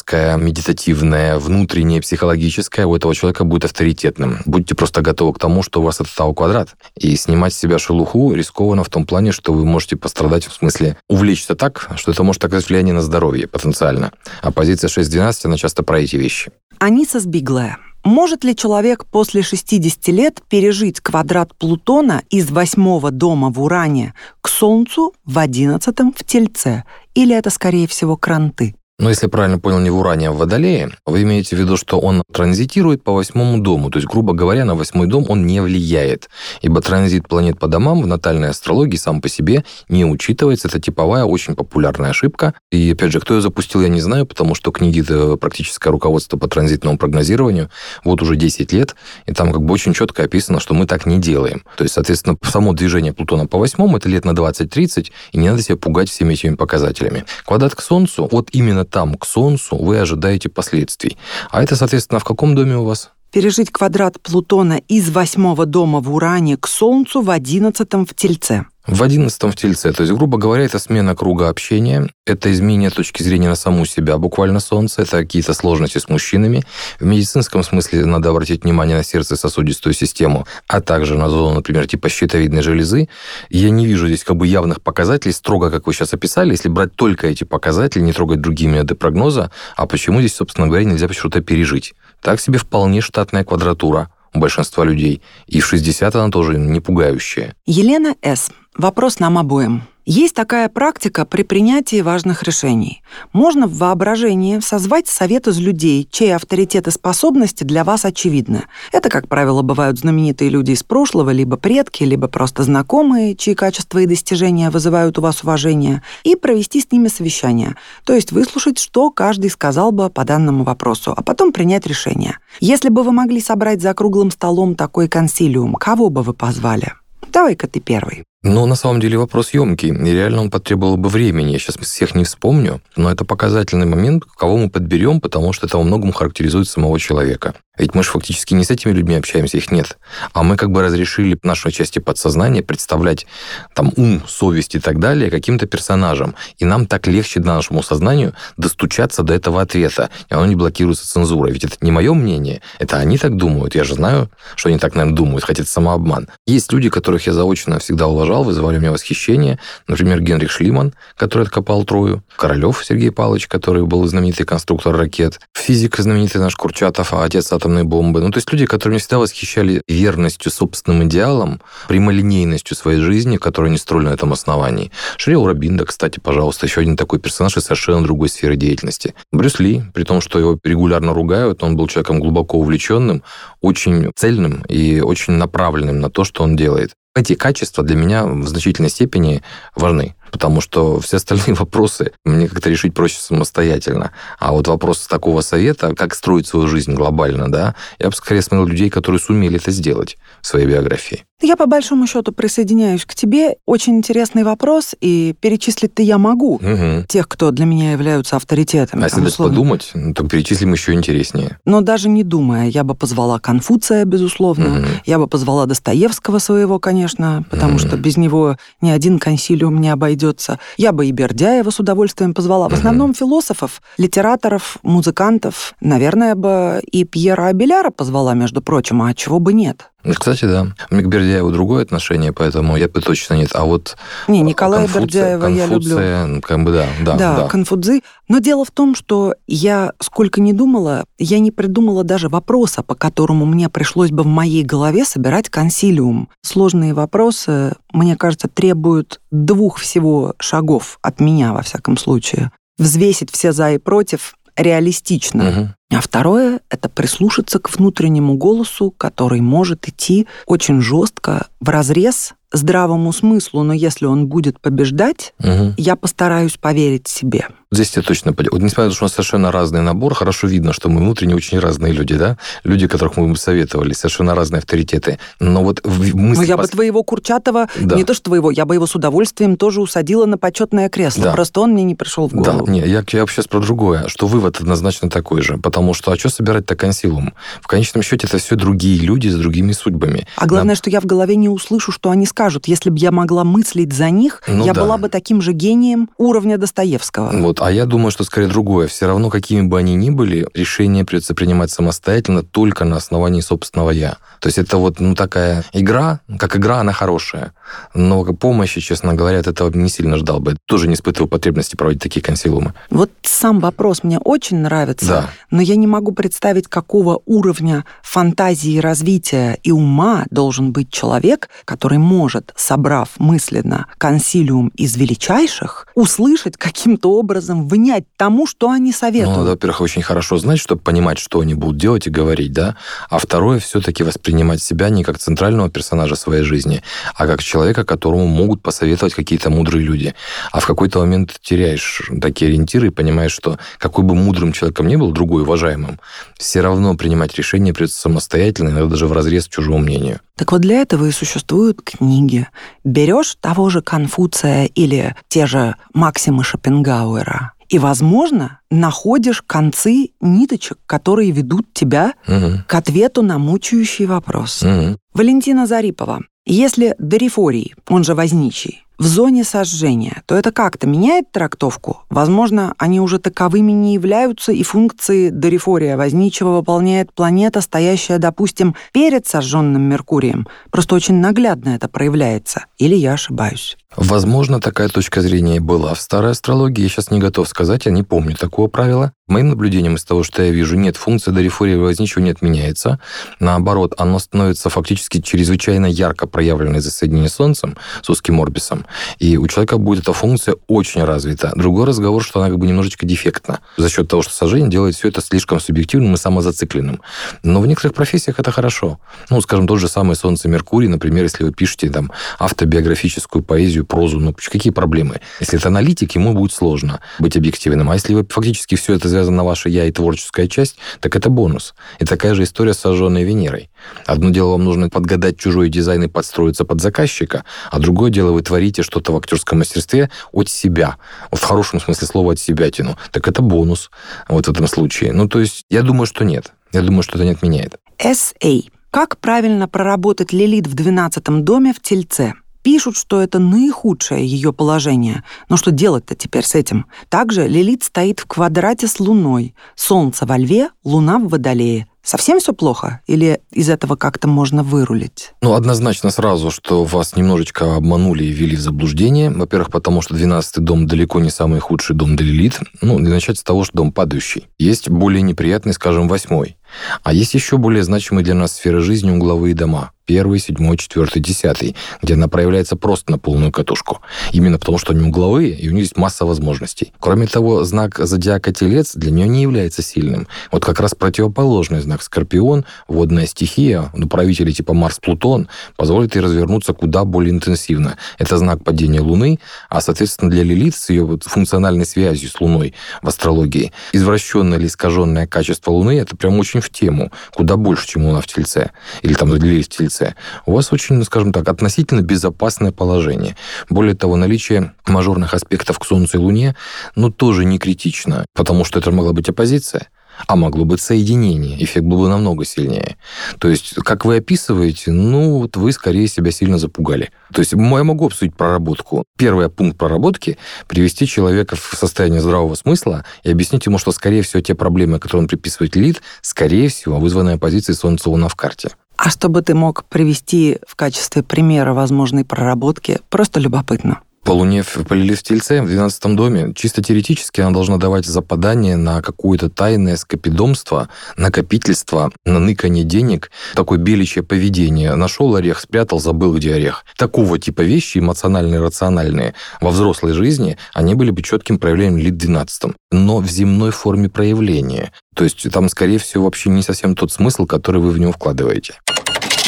монашеская, 0.00 0.36
медитативная, 0.36 1.38
внутренняя, 1.38 2.00
психологическая 2.00 2.86
у 2.86 2.94
этого 2.94 3.14
человека 3.14 3.44
будет 3.44 3.64
авторитетным. 3.64 4.38
Будьте 4.46 4.74
просто 4.74 5.02
готовы 5.02 5.32
к 5.34 5.38
тому, 5.38 5.62
что 5.62 5.80
у 5.80 5.84
вас 5.84 6.00
это 6.00 6.10
Тау 6.14 6.34
квадрат. 6.34 6.70
И 6.96 7.16
снимать 7.16 7.52
с 7.52 7.58
себя 7.58 7.78
шелуху 7.78 8.32
рискованно 8.34 8.84
в 8.84 8.88
том 8.88 9.06
плане, 9.06 9.32
что 9.32 9.52
вы 9.52 9.64
можете 9.64 9.96
пострадать, 9.96 10.46
в 10.46 10.52
смысле 10.52 10.96
увлечься 11.08 11.54
так, 11.54 11.90
что 11.96 12.12
это 12.12 12.22
может 12.22 12.44
оказать 12.44 12.68
влияние 12.68 12.94
на 12.94 13.02
здоровье 13.02 13.46
потенциально. 13.46 14.12
А 14.42 14.50
позиция 14.50 14.88
6-12, 14.88 15.40
она 15.44 15.56
часто 15.56 15.82
про 15.82 16.00
эти 16.00 16.16
вещи. 16.16 16.50
Аниса 16.78 17.20
Сбиглая. 17.20 17.78
Может 18.02 18.44
ли 18.44 18.56
человек 18.56 19.04
после 19.04 19.42
60 19.42 20.08
лет 20.08 20.40
пережить 20.48 21.00
квадрат 21.00 21.54
Плутона 21.54 22.22
из 22.30 22.50
восьмого 22.50 23.10
дома 23.10 23.50
в 23.50 23.60
Уране 23.60 24.14
к 24.40 24.48
Солнцу 24.48 25.12
в 25.26 25.38
одиннадцатом 25.38 26.14
в 26.16 26.24
Тельце? 26.24 26.84
Или 27.14 27.36
это, 27.36 27.50
скорее 27.50 27.86
всего, 27.86 28.16
кранты? 28.16 28.74
Но 29.00 29.08
если 29.08 29.28
правильно 29.28 29.58
понял, 29.58 29.78
не 29.78 29.88
в 29.88 29.96
Уране, 29.96 30.28
а 30.28 30.32
в 30.32 30.36
Водолее, 30.36 30.90
вы 31.06 31.22
имеете 31.22 31.56
в 31.56 31.58
виду, 31.58 31.78
что 31.78 31.98
он 31.98 32.22
транзитирует 32.30 33.02
по 33.02 33.14
восьмому 33.14 33.58
дому. 33.58 33.90
То 33.90 33.98
есть, 33.98 34.06
грубо 34.06 34.34
говоря, 34.34 34.66
на 34.66 34.74
восьмой 34.74 35.06
дом 35.06 35.24
он 35.30 35.46
не 35.46 35.60
влияет. 35.62 36.28
Ибо 36.60 36.82
транзит 36.82 37.26
планет 37.26 37.58
по 37.58 37.66
домам 37.66 38.02
в 38.02 38.06
натальной 38.06 38.50
астрологии 38.50 38.96
сам 38.96 39.22
по 39.22 39.30
себе 39.30 39.64
не 39.88 40.04
учитывается. 40.04 40.68
Это 40.68 40.80
типовая, 40.80 41.24
очень 41.24 41.54
популярная 41.54 42.10
ошибка. 42.10 42.52
И, 42.70 42.92
опять 42.92 43.10
же, 43.10 43.20
кто 43.20 43.34
ее 43.34 43.40
запустил, 43.40 43.80
я 43.80 43.88
не 43.88 44.02
знаю, 44.02 44.26
потому 44.26 44.54
что 44.54 44.70
книги 44.70 45.02
«Практическое 45.36 45.88
руководство 45.88 46.36
по 46.36 46.46
транзитному 46.46 46.98
прогнозированию» 46.98 47.70
вот 48.04 48.20
уже 48.20 48.36
10 48.36 48.70
лет, 48.74 48.96
и 49.24 49.32
там 49.32 49.50
как 49.50 49.62
бы 49.62 49.72
очень 49.72 49.94
четко 49.94 50.24
описано, 50.24 50.60
что 50.60 50.74
мы 50.74 50.84
так 50.84 51.06
не 51.06 51.18
делаем. 51.18 51.62
То 51.78 51.84
есть, 51.84 51.94
соответственно, 51.94 52.36
само 52.42 52.74
движение 52.74 53.14
Плутона 53.14 53.46
по 53.46 53.58
восьмому– 53.58 53.96
это 53.98 54.10
лет 54.10 54.26
на 54.26 54.32
20-30, 54.32 55.10
и 55.32 55.38
не 55.38 55.48
надо 55.48 55.62
себя 55.62 55.76
пугать 55.78 56.10
всеми 56.10 56.34
этими 56.34 56.54
показателями. 56.54 57.24
Квадрат 57.46 57.74
к 57.74 57.80
Солнцу, 57.80 58.28
вот 58.30 58.50
именно 58.52 58.84
там, 58.90 59.14
к 59.14 59.24
Солнцу, 59.24 59.76
вы 59.76 59.98
ожидаете 59.98 60.48
последствий. 60.48 61.16
А 61.50 61.62
это, 61.62 61.76
соответственно, 61.76 62.20
в 62.20 62.24
каком 62.24 62.54
доме 62.54 62.76
у 62.76 62.84
вас? 62.84 63.10
Пережить 63.32 63.70
квадрат 63.70 64.20
Плутона 64.20 64.80
из 64.88 65.08
восьмого 65.10 65.64
дома 65.64 66.00
в 66.00 66.12
Уране 66.12 66.56
к 66.56 66.66
Солнцу 66.66 67.22
в 67.22 67.30
одиннадцатом 67.30 68.04
в 68.04 68.14
Тельце. 68.14 68.66
В 68.86 69.02
одиннадцатом 69.02 69.52
в 69.52 69.56
Тельце. 69.56 69.92
То 69.92 70.02
есть, 70.02 70.12
грубо 70.12 70.38
говоря, 70.38 70.64
это 70.64 70.78
смена 70.78 71.14
круга 71.14 71.50
общения, 71.50 72.08
это 72.26 72.50
изменение 72.50 72.88
точки 72.88 73.22
зрения 73.22 73.48
на 73.48 73.54
саму 73.54 73.84
себя, 73.84 74.16
буквально 74.16 74.58
Солнце, 74.58 75.02
это 75.02 75.18
какие-то 75.18 75.52
сложности 75.52 75.98
с 75.98 76.08
мужчинами. 76.08 76.64
В 76.98 77.04
медицинском 77.04 77.62
смысле 77.62 78.06
надо 78.06 78.30
обратить 78.30 78.64
внимание 78.64 78.96
на 78.96 79.04
сердце-сосудистую 79.04 79.92
систему, 79.92 80.46
а 80.66 80.80
также 80.80 81.18
на 81.18 81.28
зону, 81.28 81.56
например, 81.56 81.86
типа 81.86 82.08
щитовидной 82.08 82.62
железы. 82.62 83.10
Я 83.50 83.68
не 83.68 83.86
вижу 83.86 84.06
здесь 84.06 84.24
как 84.24 84.36
бы 84.36 84.46
явных 84.46 84.80
показателей, 84.80 85.34
строго, 85.34 85.70
как 85.70 85.86
вы 85.86 85.92
сейчас 85.92 86.14
описали, 86.14 86.52
если 86.52 86.70
брать 86.70 86.94
только 86.94 87.26
эти 87.26 87.44
показатели, 87.44 88.02
не 88.02 88.14
трогать 88.14 88.40
другие 88.40 88.70
методы 88.70 88.94
прогноза, 88.94 89.50
а 89.76 89.86
почему 89.86 90.20
здесь, 90.20 90.34
собственно 90.34 90.68
говоря, 90.68 90.84
нельзя 90.84 91.06
что-то 91.10 91.42
пережить? 91.42 91.92
Так 92.22 92.40
себе 92.40 92.58
вполне 92.58 93.02
штатная 93.02 93.44
квадратура 93.44 94.10
у 94.32 94.38
большинства 94.38 94.84
людей. 94.84 95.20
И 95.46 95.60
в 95.60 95.66
60 95.66 96.16
она 96.16 96.30
тоже 96.30 96.56
не 96.56 96.80
пугающая. 96.80 97.54
Елена 97.66 98.14
С. 98.22 98.50
Вопрос 98.76 99.18
нам 99.18 99.36
обоим. 99.36 99.82
Есть 100.06 100.34
такая 100.34 100.68
практика 100.68 101.24
при 101.24 101.42
принятии 101.42 102.00
важных 102.00 102.42
решений. 102.42 103.02
Можно 103.32 103.66
в 103.66 103.76
воображении 103.78 104.58
созвать 104.60 105.06
совет 105.06 105.46
из 105.46 105.58
людей, 105.58 106.08
чей 106.10 106.34
авторитет 106.34 106.88
и 106.88 106.90
способности 106.90 107.64
для 107.64 107.84
вас 107.84 108.04
очевидны. 108.04 108.64
Это, 108.92 109.08
как 109.08 109.28
правило, 109.28 109.62
бывают 109.62 109.98
знаменитые 109.98 110.50
люди 110.50 110.70
из 110.72 110.82
прошлого, 110.82 111.30
либо 111.30 111.56
предки, 111.56 112.02
либо 112.04 112.28
просто 112.28 112.62
знакомые, 112.62 113.36
чьи 113.36 113.54
качества 113.54 113.98
и 113.98 114.06
достижения 114.06 114.70
вызывают 114.70 115.18
у 115.18 115.22
вас 115.22 115.44
уважение, 115.44 116.02
и 116.24 116.34
провести 116.34 116.80
с 116.80 116.90
ними 116.90 117.08
совещание, 117.08 117.76
то 118.04 118.14
есть 118.14 118.32
выслушать, 118.32 118.78
что 118.78 119.10
каждый 119.10 119.50
сказал 119.50 119.92
бы 119.92 120.10
по 120.10 120.24
данному 120.24 120.64
вопросу, 120.64 121.12
а 121.16 121.22
потом 121.22 121.52
принять 121.52 121.86
решение. 121.86 122.38
Если 122.60 122.88
бы 122.88 123.02
вы 123.02 123.12
могли 123.12 123.40
собрать 123.40 123.82
за 123.82 123.92
круглым 123.94 124.30
столом 124.30 124.74
такой 124.74 125.08
консилиум, 125.08 125.74
кого 125.74 126.08
бы 126.08 126.22
вы 126.22 126.34
позвали? 126.34 126.94
Давай-ка 127.28 127.68
ты 127.68 127.80
первый. 127.80 128.24
Ну, 128.42 128.64
на 128.64 128.74
самом 128.74 129.00
деле 129.00 129.18
вопрос 129.18 129.52
емкий, 129.52 129.90
и 129.90 130.14
реально 130.14 130.40
он 130.40 130.50
потребовал 130.50 130.96
бы 130.96 131.10
времени. 131.10 131.52
Я 131.52 131.58
сейчас 131.58 131.76
всех 131.76 132.14
не 132.14 132.24
вспомню, 132.24 132.80
но 132.96 133.10
это 133.10 133.26
показательный 133.26 133.84
момент, 133.84 134.24
кого 134.24 134.56
мы 134.56 134.70
подберем, 134.70 135.20
потому 135.20 135.52
что 135.52 135.66
это 135.66 135.76
во 135.76 135.82
многом 135.82 136.10
характеризует 136.12 136.66
самого 136.66 136.98
человека. 136.98 137.54
Ведь 137.80 137.94
мы 137.94 138.02
же 138.02 138.10
фактически 138.10 138.52
не 138.52 138.64
с 138.64 138.70
этими 138.70 138.92
людьми 138.92 139.14
общаемся, 139.14 139.56
их 139.56 139.70
нет. 139.70 139.96
А 140.34 140.42
мы 140.42 140.56
как 140.56 140.70
бы 140.70 140.82
разрешили 140.82 141.38
нашей 141.42 141.72
части 141.72 141.98
подсознания 141.98 142.62
представлять 142.62 143.26
там 143.74 143.90
ум, 143.96 144.22
совесть 144.28 144.74
и 144.74 144.78
так 144.78 144.98
далее 144.98 145.30
каким-то 145.30 145.66
персонажем. 145.66 146.34
И 146.58 146.66
нам 146.66 146.84
так 146.84 147.06
легче 147.06 147.40
нашему 147.40 147.82
сознанию 147.82 148.34
достучаться 148.58 149.22
до 149.22 149.32
этого 149.32 149.62
ответа. 149.62 150.10
И 150.28 150.34
оно 150.34 150.44
не 150.44 150.56
блокируется 150.56 151.08
цензурой. 151.08 151.52
Ведь 151.52 151.64
это 151.64 151.76
не 151.80 151.90
мое 151.90 152.12
мнение, 152.12 152.60
это 152.78 152.98
они 152.98 153.16
так 153.16 153.36
думают. 153.36 153.74
Я 153.74 153.84
же 153.84 153.94
знаю, 153.94 154.30
что 154.56 154.68
они 154.68 154.78
так, 154.78 154.94
наверное, 154.94 155.16
думают, 155.16 155.44
хотя 155.44 155.62
это 155.62 155.70
самообман. 155.70 156.28
Есть 156.46 156.70
люди, 156.74 156.90
которых 156.90 157.26
я 157.26 157.32
заочно 157.32 157.78
всегда 157.78 158.08
уважал, 158.08 158.44
вызывали 158.44 158.76
у 158.76 158.80
меня 158.80 158.92
восхищение. 158.92 159.58
Например, 159.88 160.20
Генрих 160.20 160.50
Шлиман, 160.50 160.92
который 161.16 161.44
откопал 161.44 161.84
Трою. 161.84 162.22
Королев 162.36 162.84
Сергей 162.84 163.10
Павлович, 163.10 163.48
который 163.48 163.86
был 163.86 164.06
знаменитый 164.06 164.44
конструктор 164.44 164.94
ракет. 164.94 165.40
Физик 165.56 165.96
знаменитый 165.96 166.42
наш 166.42 166.56
Курчатов, 166.56 167.14
а 167.14 167.24
отец 167.24 167.50
атом 167.50 167.69
атомной 167.70 167.84
бомбы. 167.84 168.20
Ну, 168.20 168.30
то 168.30 168.38
есть 168.38 168.50
люди, 168.52 168.66
которые 168.66 168.98
всегда 168.98 169.18
восхищали 169.18 169.82
верностью 169.86 170.50
собственным 170.50 171.04
идеалам, 171.04 171.60
прямолинейностью 171.88 172.76
своей 172.76 173.00
жизни, 173.00 173.36
которая 173.36 173.70
не 173.70 173.78
строили 173.78 174.08
на 174.08 174.14
этом 174.14 174.32
основании. 174.32 174.90
Шриэл 175.16 175.46
Рабинда, 175.46 175.84
кстати, 175.84 176.20
пожалуйста, 176.20 176.66
еще 176.66 176.80
один 176.80 176.96
такой 176.96 177.20
персонаж 177.20 177.56
из 177.56 177.64
совершенно 177.64 178.02
другой 178.02 178.28
сферы 178.28 178.56
деятельности. 178.56 179.14
Брюс 179.32 179.60
Ли, 179.60 179.82
при 179.94 180.04
том, 180.04 180.20
что 180.20 180.38
его 180.38 180.58
регулярно 180.64 181.14
ругают, 181.14 181.62
он 181.62 181.76
был 181.76 181.86
человеком 181.86 182.20
глубоко 182.20 182.58
увлеченным, 182.58 183.22
очень 183.60 184.10
цельным 184.16 184.64
и 184.68 185.00
очень 185.00 185.34
направленным 185.34 186.00
на 186.00 186.10
то, 186.10 186.24
что 186.24 186.42
он 186.42 186.56
делает. 186.56 186.92
Эти 187.16 187.34
качества 187.34 187.82
для 187.82 187.96
меня 187.96 188.24
в 188.24 188.46
значительной 188.46 188.90
степени 188.90 189.42
важны 189.74 190.14
потому 190.30 190.60
что 190.60 191.00
все 191.00 191.16
остальные 191.16 191.54
вопросы 191.54 192.12
мне 192.24 192.48
как-то 192.48 192.70
решить 192.70 192.94
проще 192.94 193.18
самостоятельно. 193.18 194.12
А 194.38 194.52
вот 194.52 194.68
вопрос 194.68 195.06
такого 195.06 195.40
совета, 195.40 195.94
как 195.94 196.14
строить 196.14 196.46
свою 196.46 196.66
жизнь 196.66 196.94
глобально, 196.94 197.50
да, 197.50 197.74
я 197.98 198.08
бы 198.08 198.14
скорее 198.14 198.42
смотрел 198.42 198.66
людей, 198.66 198.90
которые 198.90 199.20
сумели 199.20 199.56
это 199.56 199.70
сделать 199.70 200.16
в 200.40 200.46
своей 200.46 200.66
биографии. 200.66 201.24
Я 201.42 201.56
по 201.56 201.66
большому 201.66 202.06
счету 202.06 202.32
присоединяюсь 202.32 203.04
к 203.06 203.14
тебе. 203.14 203.56
Очень 203.64 203.96
интересный 203.96 204.44
вопрос, 204.44 204.94
и 205.00 205.34
перечислить-то 205.40 206.02
я 206.02 206.18
могу 206.18 206.56
угу. 206.56 207.04
тех, 207.08 207.28
кто 207.28 207.50
для 207.50 207.64
меня 207.64 207.92
являются 207.92 208.36
авторитетами. 208.36 209.02
А 209.02 209.06
если 209.06 209.22
дать 209.22 209.36
подумать, 209.36 209.90
ну, 209.94 210.12
то 210.12 210.26
перечислим 210.28 210.72
еще 210.72 210.92
интереснее. 210.92 211.58
Но 211.64 211.80
даже 211.80 212.08
не 212.08 212.24
думая, 212.24 212.68
я 212.68 212.84
бы 212.84 212.94
позвала 212.94 213.38
Конфуция, 213.38 214.04
безусловно. 214.04 214.80
Угу. 214.80 214.86
Я 215.06 215.18
бы 215.18 215.26
позвала 215.26 215.66
Достоевского 215.66 216.38
своего, 216.38 216.78
конечно, 216.78 217.44
потому 217.50 217.74
угу. 217.74 217.80
что 217.80 217.96
без 217.96 218.16
него 218.16 218.56
ни 218.80 218.90
один 218.90 219.18
консилиум 219.18 219.80
не 219.80 219.88
обойдется. 219.88 220.58
Я 220.76 220.92
бы 220.92 221.06
и 221.06 221.12
Бердяева 221.12 221.70
с 221.70 221.80
удовольствием 221.80 222.34
позвала. 222.34 222.68
В 222.68 222.74
основном 222.74 223.14
философов, 223.14 223.80
литераторов, 223.96 224.76
музыкантов. 224.82 225.74
Наверное, 225.80 226.34
бы 226.34 226.82
и 226.90 227.04
Пьера 227.04 227.46
Абеляра 227.46 227.90
позвала, 227.90 228.34
между 228.34 228.60
прочим, 228.60 229.02
а 229.02 229.14
чего 229.14 229.38
бы 229.38 229.52
нет. 229.54 229.90
Кстати, 230.02 230.44
да. 230.44 230.68
Меня 230.90 231.02
к 231.02 231.08
Бердяеву 231.08 231.50
другое 231.50 231.82
отношение, 231.82 232.32
поэтому 232.32 232.76
я 232.76 232.88
бы 232.88 233.00
точно 233.00 233.34
нет. 233.34 233.50
А 233.54 233.64
вот 233.64 233.96
Не, 234.28 234.40
Николая 234.42 234.86
Конфуция, 234.86 235.36
Бердяева 235.38 235.46
я 235.46 235.66
люблю. 235.66 236.40
Как 236.40 236.62
бы 236.64 236.72
да, 236.72 236.86
да, 237.00 237.16
да. 237.16 237.36
Да, 237.36 237.48
Конфудзи. 237.48 238.02
Но 238.28 238.38
дело 238.38 238.64
в 238.64 238.70
том, 238.70 238.94
что 238.94 239.34
я 239.46 239.92
сколько 240.00 240.40
не 240.40 240.52
думала, 240.52 241.04
я 241.18 241.38
не 241.38 241.50
придумала 241.50 242.04
даже 242.04 242.28
вопроса, 242.28 242.82
по 242.82 242.94
которому 242.94 243.44
мне 243.44 243.68
пришлось 243.68 244.10
бы 244.10 244.22
в 244.22 244.26
моей 244.26 244.62
голове 244.62 245.04
собирать 245.04 245.48
консилиум. 245.48 246.28
Сложные 246.42 246.94
вопросы, 246.94 247.74
мне 247.92 248.16
кажется, 248.16 248.48
требуют 248.48 249.20
двух 249.30 249.78
всего 249.78 250.34
шагов 250.38 250.98
от 251.02 251.20
меня, 251.20 251.52
во 251.52 251.62
всяком 251.62 251.96
случае. 251.96 252.50
Взвесить 252.78 253.30
все 253.30 253.52
за 253.52 253.72
и 253.72 253.78
против 253.78 254.34
реалистично. 254.56 255.48
Угу. 255.48 255.68
А 255.98 256.00
второе— 256.00 256.60
это 256.70 256.88
прислушаться 256.88 257.58
к 257.58 257.76
внутреннему 257.76 258.34
голосу, 258.34 258.90
который 258.90 259.40
может 259.40 259.88
идти 259.88 260.26
очень 260.46 260.80
жестко 260.80 261.48
в 261.60 261.68
разрез 261.68 262.34
здравому 262.52 263.12
смыслу, 263.12 263.62
но 263.62 263.72
если 263.72 264.06
он 264.06 264.26
будет 264.26 264.60
побеждать, 264.60 265.34
угу. 265.38 265.74
я 265.76 265.96
постараюсь 265.96 266.56
поверить 266.56 267.08
себе. 267.08 267.46
Здесь 267.72 267.96
я 267.96 268.02
точно 268.02 268.32
поделю. 268.32 268.54
Вот 268.54 268.62
несмотря 268.62 268.86
на 268.86 268.90
то, 268.90 268.96
что 268.96 269.04
у 269.04 269.06
нас 269.06 269.12
совершенно 269.12 269.52
разный 269.52 269.80
набор, 269.80 270.12
хорошо 270.14 270.48
видно, 270.48 270.72
что 270.72 270.88
мы 270.88 271.00
внутренне 271.00 271.36
очень 271.36 271.60
разные 271.60 271.92
люди, 271.92 272.16
да? 272.16 272.36
Люди, 272.64 272.88
которых 272.88 273.16
мы 273.16 273.36
советовали, 273.36 273.92
совершенно 273.92 274.34
разные 274.34 274.58
авторитеты. 274.58 275.20
Но 275.38 275.62
вот 275.62 275.84
мысли... 275.86 276.12
Ну, 276.16 276.42
я 276.42 276.56
пос... 276.56 276.66
бы 276.66 276.72
твоего 276.72 277.04
Курчатова, 277.04 277.68
да. 277.80 277.94
не 277.94 278.02
то 278.02 278.12
что 278.12 278.24
твоего, 278.24 278.50
я 278.50 278.64
бы 278.64 278.74
его 278.74 278.86
с 278.88 278.96
удовольствием 278.96 279.56
тоже 279.56 279.80
усадила 279.80 280.26
на 280.26 280.36
почетное 280.36 280.88
кресло. 280.88 281.24
Да. 281.24 281.32
Просто 281.32 281.60
он 281.60 281.72
мне 281.72 281.84
не 281.84 281.94
пришел 281.94 282.28
в 282.28 282.32
голову. 282.32 282.66
Да, 282.66 282.72
нет, 282.72 282.86
я, 282.86 283.04
я 283.06 283.26
сейчас 283.28 283.46
про 283.46 283.60
другое, 283.60 284.08
что 284.08 284.26
вывод 284.26 284.60
однозначно 284.60 285.08
такой 285.08 285.42
же. 285.42 285.56
Потому 285.56 285.94
что, 285.94 286.10
а 286.10 286.18
что 286.18 286.28
собирать-то 286.28 286.74
консилиум? 286.74 287.34
В 287.60 287.68
конечном 287.68 288.02
счете, 288.02 288.26
это 288.26 288.38
все 288.38 288.56
другие 288.56 288.98
люди 288.98 289.28
с 289.28 289.36
другими 289.36 289.70
судьбами. 289.70 290.26
А 290.34 290.46
главное, 290.46 290.70
Нам... 290.70 290.76
что 290.76 290.90
я 290.90 291.00
в 291.00 291.06
голове 291.06 291.36
не 291.36 291.48
услышу, 291.48 291.92
что 291.92 292.10
они 292.10 292.26
скажут. 292.26 292.39
Если 292.66 292.90
бы 292.90 292.98
я 292.98 293.10
могла 293.10 293.44
мыслить 293.44 293.92
за 293.92 294.10
них, 294.10 294.42
ну, 294.46 294.64
я 294.64 294.72
да. 294.72 294.82
была 294.82 294.98
бы 294.98 295.08
таким 295.08 295.42
же 295.42 295.52
гением 295.52 296.10
уровня 296.16 296.58
Достоевского. 296.58 297.30
Вот, 297.32 297.60
а 297.60 297.70
я 297.70 297.84
думаю, 297.84 298.10
что 298.10 298.24
скорее 298.24 298.48
другое. 298.48 298.88
Все 298.88 299.06
равно, 299.06 299.30
какими 299.30 299.62
бы 299.62 299.78
они 299.78 299.94
ни 299.94 300.10
были, 300.10 300.46
решение 300.54 301.04
придется 301.04 301.34
принимать 301.34 301.70
самостоятельно 301.70 302.42
только 302.42 302.84
на 302.84 302.96
основании 302.96 303.40
собственного 303.40 303.90
«я». 303.90 304.16
То 304.40 304.46
есть 304.48 304.58
это 304.58 304.78
вот 304.78 305.00
ну, 305.00 305.14
такая 305.14 305.64
игра, 305.72 306.20
как 306.38 306.56
игра, 306.56 306.80
она 306.80 306.92
хорошая. 306.92 307.52
Но 307.94 308.24
помощи, 308.24 308.80
честно 308.80 309.14
говоря, 309.14 309.40
от 309.40 309.46
этого 309.46 309.70
не 309.70 309.88
сильно 309.88 310.16
ждал 310.16 310.40
бы. 310.40 310.56
Тоже 310.66 310.88
не 310.88 310.94
испытывал 310.94 311.28
потребности 311.28 311.76
проводить 311.76 312.02
такие 312.02 312.22
консилиумы. 312.22 312.72
Вот 312.88 313.10
сам 313.22 313.60
вопрос 313.60 314.02
мне 314.02 314.18
очень 314.18 314.58
нравится, 314.58 315.06
да. 315.06 315.30
Но 315.50 315.60
я 315.60 315.76
не 315.76 315.86
могу 315.86 316.12
представить, 316.12 316.68
какого 316.68 317.20
уровня 317.26 317.84
фантазии, 318.02 318.78
развития 318.78 319.58
и 319.62 319.72
ума 319.72 320.24
должен 320.30 320.72
быть 320.72 320.90
человек, 320.90 321.48
который 321.64 321.98
может, 321.98 322.52
собрав 322.56 323.08
мысленно 323.18 323.86
консилиум 323.98 324.68
из 324.76 324.96
величайших, 324.96 325.86
услышать 325.94 326.56
каким-то 326.56 327.12
образом, 327.12 327.68
внять 327.68 328.04
тому, 328.16 328.46
что 328.46 328.70
они 328.70 328.92
советуют. 328.92 329.38
Ну, 329.38 329.44
во-первых, 329.44 329.80
очень 329.80 330.02
хорошо 330.02 330.38
знать, 330.38 330.58
чтобы 330.58 330.82
понимать, 330.82 331.18
что 331.18 331.40
они 331.40 331.54
будут 331.54 331.78
делать 331.78 332.06
и 332.06 332.10
говорить, 332.10 332.52
да. 332.52 332.76
А 333.08 333.18
второе, 333.18 333.58
все-таки 333.58 334.02
воспринимать 334.02 334.62
себя 334.62 334.88
не 334.88 335.04
как 335.04 335.18
центрального 335.18 335.70
персонажа 335.70 336.16
своей 336.16 336.42
жизни, 336.42 336.82
а 337.14 337.26
как 337.26 337.42
человека, 337.42 337.84
которому 337.84 338.26
могут 338.26 338.62
посоветовать 338.62 339.14
какие-то 339.14 339.50
мудрые 339.50 339.84
люди. 339.84 340.14
А 340.52 340.60
в 340.60 340.66
какой-то 340.66 341.00
момент 341.00 341.38
теряешь 341.42 342.10
такие 342.20 342.48
ориентиры 342.48 342.88
и 342.88 342.90
понимаешь, 342.90 343.32
что 343.32 343.58
какой 343.78 344.04
бы 344.04 344.14
мудрым 344.14 344.52
человеком 344.52 344.88
ни 344.88 344.96
был, 344.96 345.10
другой 345.12 345.39
уважаемым, 345.40 345.98
все 346.38 346.60
равно 346.60 346.96
принимать 346.96 347.34
решения 347.36 347.72
придется 347.72 348.00
самостоятельно, 348.00 348.70
иногда 348.70 348.86
даже 348.86 349.06
в 349.06 349.12
разрез 349.12 349.48
чужому 349.48 349.78
мнению. 349.78 350.20
Так 350.36 350.52
вот 350.52 350.60
для 350.60 350.80
этого 350.80 351.06
и 351.06 351.10
существуют 351.10 351.82
книги. 351.82 352.46
Берешь 352.84 353.36
того 353.40 353.68
же 353.70 353.82
Конфуция 353.82 354.66
или 354.66 355.14
те 355.28 355.46
же 355.46 355.76
Максима 355.92 356.42
Шопенгауэра, 356.42 357.52
и, 357.70 357.78
возможно, 357.78 358.60
находишь 358.70 359.42
концы 359.46 360.10
ниточек, 360.20 360.78
которые 360.86 361.30
ведут 361.30 361.72
тебя 361.72 362.14
угу. 362.26 362.62
к 362.66 362.74
ответу 362.74 363.22
на 363.22 363.38
мучающий 363.38 364.06
вопрос. 364.06 364.62
Угу. 364.62 364.98
Валентина 365.14 365.66
Зарипова. 365.66 366.22
Если 366.46 366.96
Дорифорий, 366.98 367.74
он 367.88 368.02
же 368.02 368.14
Возничий, 368.14 368.84
в 369.00 369.06
зоне 369.06 369.44
сожжения, 369.44 370.22
то 370.26 370.36
это 370.36 370.52
как-то 370.52 370.86
меняет 370.86 371.32
трактовку? 371.32 372.02
Возможно, 372.10 372.74
они 372.76 373.00
уже 373.00 373.18
таковыми 373.18 373.72
не 373.72 373.94
являются, 373.94 374.52
и 374.52 374.62
функции 374.62 375.30
Дорифория 375.30 375.96
возничего 375.96 376.56
выполняет 376.56 377.12
планета, 377.14 377.62
стоящая, 377.62 378.18
допустим, 378.18 378.76
перед 378.92 379.26
сожженным 379.26 379.82
Меркурием. 379.82 380.46
Просто 380.70 380.94
очень 380.94 381.14
наглядно 381.14 381.70
это 381.70 381.88
проявляется. 381.88 382.66
Или 382.76 382.94
я 382.94 383.14
ошибаюсь? 383.14 383.78
Возможно, 383.96 384.60
такая 384.60 384.88
точка 384.88 385.20
зрения 385.20 385.60
была 385.60 385.94
в 385.94 386.00
старой 386.00 386.30
астрологии. 386.30 386.82
Я 386.82 386.88
сейчас 386.88 387.10
не 387.10 387.18
готов 387.18 387.48
сказать, 387.48 387.86
я 387.86 387.92
не 387.92 388.04
помню 388.04 388.36
такого 388.36 388.68
правила. 388.68 389.12
Моим 389.26 389.48
наблюдением 389.48 389.96
из 389.96 390.04
того, 390.04 390.22
что 390.22 390.42
я 390.42 390.50
вижу, 390.50 390.76
нет, 390.76 390.96
функция 390.96 391.32
Дорифория 391.32 391.76
возничего 391.76 392.22
не 392.22 392.30
отменяется. 392.30 393.00
Наоборот, 393.40 393.94
оно 393.98 394.18
становится 394.20 394.70
фактически 394.70 395.20
чрезвычайно 395.20 395.86
ярко 395.86 396.26
проявленной 396.26 396.80
за 396.80 396.90
соединение 396.90 397.28
с 397.28 397.34
Солнцем, 397.34 397.76
с 398.02 398.10
узким 398.10 398.40
орбисом. 398.40 398.86
И 399.18 399.36
у 399.36 399.46
человека 399.48 399.78
будет 399.78 400.02
эта 400.02 400.12
функция 400.12 400.56
очень 400.68 401.02
развита. 401.02 401.52
Другой 401.56 401.84
разговор, 401.84 402.22
что 402.22 402.40
она 402.40 402.48
как 402.48 402.58
бы 402.58 402.66
немножечко 402.66 403.06
дефектна. 403.06 403.60
За 403.76 403.88
счет 403.88 404.08
того, 404.08 404.22
что 404.22 404.32
сожжение 404.32 404.70
делает 404.70 404.94
все 404.94 405.08
это 405.08 405.20
слишком 405.20 405.60
субъективным 405.60 406.14
и 406.14 406.16
самозацикленным. 406.16 407.00
Но 407.42 407.60
в 407.60 407.66
некоторых 407.66 407.94
профессиях 407.94 408.38
это 408.38 408.50
хорошо. 408.52 408.98
Ну, 409.30 409.40
скажем, 409.40 409.66
тот 409.66 409.78
же 409.78 409.88
самый 409.88 410.16
Солнце 410.16 410.48
Меркурий, 410.48 410.88
например, 410.88 411.24
если 411.24 411.44
вы 411.44 411.52
пишете 411.52 411.90
там 411.90 412.12
автобиографическую 412.38 413.44
поэзию, 413.44 413.79
прозу, 413.84 414.18
ну, 414.18 414.34
какие 414.34 414.72
проблемы? 414.72 415.20
Если 415.40 415.58
это 415.58 415.68
аналитик, 415.68 416.12
ему 416.12 416.34
будет 416.34 416.52
сложно 416.52 417.00
быть 417.18 417.36
объективным. 417.36 417.90
А 417.90 417.94
если 417.94 418.14
вы 418.14 418.24
фактически 418.28 418.74
все 418.74 418.94
это 418.94 419.08
завязано 419.08 419.38
на 419.38 419.44
ваше 419.44 419.68
«я» 419.68 419.86
и 419.86 419.92
творческая 419.92 420.48
часть, 420.48 420.76
так 421.00 421.16
это 421.16 421.30
бонус. 421.30 421.74
И 421.98 422.04
такая 422.04 422.34
же 422.34 422.42
история 422.42 422.74
с 422.74 422.78
сожженной 422.78 423.24
Венерой. 423.24 423.70
Одно 424.06 424.30
дело, 424.30 424.52
вам 424.52 424.64
нужно 424.64 424.88
подгадать 424.90 425.38
чужой 425.38 425.68
дизайн 425.68 426.04
и 426.04 426.08
подстроиться 426.08 426.64
под 426.64 426.80
заказчика, 426.80 427.44
а 427.70 427.78
другое 427.78 428.10
дело, 428.10 428.32
вы 428.32 428.42
творите 428.42 428.82
что-то 428.82 429.12
в 429.12 429.16
актерском 429.16 429.58
мастерстве 429.58 430.10
от 430.32 430.48
себя. 430.48 430.96
В 431.30 431.40
хорошем 431.40 431.80
смысле 431.80 432.06
слова 432.06 432.32
от 432.32 432.38
себя 432.38 432.70
тяну. 432.70 432.96
Так 433.10 433.28
это 433.28 433.42
бонус 433.42 433.90
вот 434.28 434.46
в 434.46 434.50
этом 434.50 434.66
случае. 434.66 435.12
Ну, 435.12 435.28
то 435.28 435.40
есть, 435.40 435.64
я 435.70 435.82
думаю, 435.82 436.06
что 436.06 436.24
нет. 436.24 436.52
Я 436.72 436.82
думаю, 436.82 437.02
что 437.02 437.16
это 437.16 437.24
не 437.24 437.32
отменяет. 437.32 437.76
SA. 437.98 438.62
Как 438.90 439.18
правильно 439.18 439.68
проработать 439.68 440.32
лилит 440.32 440.66
в 440.66 440.74
12 440.74 441.44
доме 441.44 441.72
в 441.72 441.80
Тельце? 441.80 442.34
Пишут, 442.62 442.96
что 442.96 443.22
это 443.22 443.38
наихудшее 443.38 444.26
ее 444.26 444.52
положение. 444.52 445.24
Но 445.48 445.56
что 445.56 445.70
делать-то 445.70 446.14
теперь 446.14 446.44
с 446.44 446.54
этим? 446.54 446.86
Также 447.08 447.48
Лилит 447.48 447.84
стоит 447.84 448.20
в 448.20 448.26
квадрате 448.26 448.86
с 448.86 449.00
Луной. 449.00 449.54
Солнце 449.74 450.26
во 450.26 450.36
Льве, 450.36 450.70
Луна 450.84 451.18
в 451.18 451.28
Водолее. 451.28 451.86
Совсем 452.02 452.40
все 452.40 452.54
плохо? 452.54 453.00
Или 453.06 453.40
из 453.52 453.68
этого 453.68 453.94
как-то 453.94 454.26
можно 454.26 454.62
вырулить? 454.62 455.32
Ну, 455.42 455.52
однозначно 455.52 456.10
сразу, 456.10 456.50
что 456.50 456.84
вас 456.84 457.14
немножечко 457.14 457.76
обманули 457.76 458.24
и 458.24 458.32
ввели 458.32 458.56
в 458.56 458.60
заблуждение. 458.60 459.30
Во-первых, 459.30 459.70
потому 459.70 460.00
что 460.00 460.14
12-й 460.14 460.62
дом 460.62 460.86
далеко 460.86 461.20
не 461.20 461.30
самый 461.30 461.60
худший 461.60 461.94
дом 461.94 462.16
для 462.16 462.26
Лилит. 462.26 462.58
Ну, 462.80 462.98
для 462.98 463.10
начать 463.10 463.38
с 463.38 463.42
того, 463.42 463.64
что 463.64 463.76
дом 463.76 463.92
падающий. 463.92 464.48
Есть 464.58 464.88
более 464.88 465.22
неприятный, 465.22 465.74
скажем, 465.74 466.08
восьмой. 466.08 466.56
А 467.02 467.12
есть 467.12 467.34
еще 467.34 467.56
более 467.56 467.84
значимые 467.84 468.24
для 468.24 468.34
нас 468.34 468.52
сферы 468.52 468.80
жизни 468.80 469.10
угловые 469.10 469.54
дома 469.54 469.92
первый, 470.10 470.40
седьмой, 470.40 470.76
четвертый, 470.76 471.22
десятый, 471.22 471.76
где 472.02 472.14
она 472.14 472.26
проявляется 472.26 472.74
просто 472.74 473.12
на 473.12 473.18
полную 473.20 473.52
катушку. 473.52 474.00
Именно 474.32 474.58
потому, 474.58 474.76
что 474.76 474.92
они 474.92 475.06
угловые, 475.06 475.50
и 475.50 475.68
у 475.68 475.72
них 475.72 475.84
есть 475.84 475.96
масса 475.96 476.26
возможностей. 476.26 476.92
Кроме 476.98 477.28
того, 477.28 477.62
знак 477.62 477.96
зодиака 477.96 478.52
Телец 478.52 478.96
для 478.96 479.12
нее 479.12 479.28
не 479.28 479.42
является 479.42 479.82
сильным. 479.82 480.26
Вот 480.50 480.64
как 480.64 480.80
раз 480.80 480.96
противоположный 480.96 481.78
знак 481.78 482.02
Скорпион, 482.02 482.64
водная 482.88 483.26
стихия, 483.26 483.92
ну, 483.94 484.08
правители 484.08 484.50
типа 484.50 484.74
Марс-Плутон, 484.74 485.48
позволит 485.76 486.16
ей 486.16 486.22
развернуться 486.22 486.72
куда 486.72 487.04
более 487.04 487.32
интенсивно. 487.32 487.96
Это 488.18 488.36
знак 488.36 488.64
падения 488.64 489.00
Луны, 489.00 489.38
а, 489.68 489.80
соответственно, 489.80 490.28
для 490.28 490.42
Лилит 490.42 490.74
с 490.74 490.90
ее 490.90 491.04
вот 491.04 491.22
функциональной 491.22 491.86
связью 491.86 492.30
с 492.30 492.40
Луной 492.40 492.74
в 493.00 493.06
астрологии, 493.06 493.72
извращенное 493.92 494.58
или 494.58 494.66
искаженное 494.66 495.28
качество 495.28 495.70
Луны, 495.70 496.00
это 496.00 496.16
прям 496.16 496.36
очень 496.40 496.59
в 496.60 496.70
тему, 496.70 497.10
куда 497.32 497.56
больше, 497.56 497.86
чем 497.86 498.06
Луна 498.06 498.20
в 498.20 498.26
Тельце, 498.26 498.70
или 499.02 499.14
там 499.14 499.34
Лилит 499.34 499.66
в 499.66 499.76
Тельце 499.76 500.14
у 500.46 500.52
вас 500.52 500.72
очень, 500.72 500.96
ну, 500.96 501.04
скажем 501.04 501.32
так, 501.32 501.48
относительно 501.48 502.00
безопасное 502.02 502.72
положение. 502.72 503.36
Более 503.68 503.94
того, 503.94 504.16
наличие 504.16 504.72
мажорных 504.86 505.34
аспектов 505.34 505.78
к 505.78 505.84
Солнцу 505.84 506.18
и 506.18 506.20
Луне, 506.20 506.56
ну, 506.94 507.10
тоже 507.10 507.44
не 507.44 507.58
критично, 507.58 508.26
потому 508.34 508.64
что 508.64 508.78
это 508.78 508.90
могла 508.90 509.12
быть 509.12 509.28
оппозиция 509.28 509.88
а 510.26 510.36
могло 510.36 510.64
быть 510.64 510.80
соединение. 510.80 511.62
Эффект 511.62 511.86
был 511.86 511.98
бы 511.98 512.08
намного 512.08 512.44
сильнее. 512.44 512.96
То 513.38 513.48
есть, 513.48 513.74
как 513.74 514.04
вы 514.04 514.16
описываете, 514.16 514.92
ну, 514.92 515.38
вот 515.38 515.56
вы 515.56 515.72
скорее 515.72 516.08
себя 516.08 516.30
сильно 516.30 516.58
запугали. 516.58 517.10
То 517.32 517.40
есть, 517.40 517.52
я 517.52 517.58
могу 517.58 518.06
обсудить 518.06 518.34
проработку. 518.34 519.04
Первый 519.16 519.48
пункт 519.48 519.78
проработки– 519.78 520.38
привести 520.68 521.06
человека 521.06 521.56
в 521.56 521.74
состояние 521.76 522.20
здравого 522.20 522.54
смысла 522.54 523.04
и 523.22 523.30
объяснить 523.30 523.66
ему, 523.66 523.78
что, 523.78 523.92
скорее 523.92 524.22
всего, 524.22 524.40
те 524.40 524.54
проблемы, 524.54 524.98
которые 524.98 525.22
он 525.22 525.28
приписывает 525.28 525.76
лид, 525.76 526.02
скорее 526.22 526.68
всего, 526.68 526.98
вызваны 526.98 527.30
оппозицией 527.30 527.76
Солнца-Луна 527.76 528.28
в 528.28 528.36
карте. 528.36 528.70
А 528.96 529.08
чтобы 529.08 529.42
ты 529.42 529.54
мог 529.54 529.84
привести 529.86 530.58
в 530.66 530.76
качестве 530.76 531.22
примера 531.22 531.72
возможной 531.72 532.24
проработки, 532.24 532.98
просто 533.08 533.40
любопытно. 533.40 534.00
По 534.24 534.32
Луне 534.32 534.62
в 534.62 534.84
Тельце 535.22 535.62
в 535.62 535.66
12 535.66 536.14
доме. 536.14 536.52
Чисто 536.54 536.82
теоретически 536.82 537.40
она 537.40 537.52
должна 537.52 537.78
давать 537.78 538.06
западание 538.06 538.76
на 538.76 539.02
какое-то 539.02 539.48
тайное 539.48 539.96
скопидомство, 539.96 540.88
накопительство, 541.16 542.12
на 542.24 542.38
ныкание 542.38 542.84
денег, 542.84 543.30
такое 543.54 543.78
беличье 543.78 544.22
поведение. 544.22 544.94
Нашел 544.94 545.34
орех, 545.34 545.60
спрятал, 545.60 546.00
забыл, 546.00 546.34
где 546.36 546.54
орех. 546.54 546.84
Такого 546.96 547.38
типа 547.38 547.62
вещи, 547.62 547.98
эмоциональные, 547.98 548.60
рациональные, 548.60 549.34
во 549.60 549.70
взрослой 549.70 550.12
жизни, 550.12 550.58
они 550.74 550.94
были 550.94 551.10
бы 551.10 551.22
четким 551.22 551.58
проявлением 551.58 551.98
лид 551.98 552.16
12 552.16 552.74
но 552.92 553.18
в 553.18 553.26
земной 553.28 553.70
форме 553.70 554.08
проявления. 554.08 554.92
То 555.14 555.24
есть 555.24 555.50
там, 555.50 555.68
скорее 555.68 555.98
всего, 555.98 556.24
вообще 556.24 556.50
не 556.50 556.62
совсем 556.62 556.94
тот 556.94 557.12
смысл, 557.12 557.46
который 557.46 557.80
вы 557.80 557.90
в 557.90 557.98
него 557.98 558.12
вкладываете. 558.12 558.74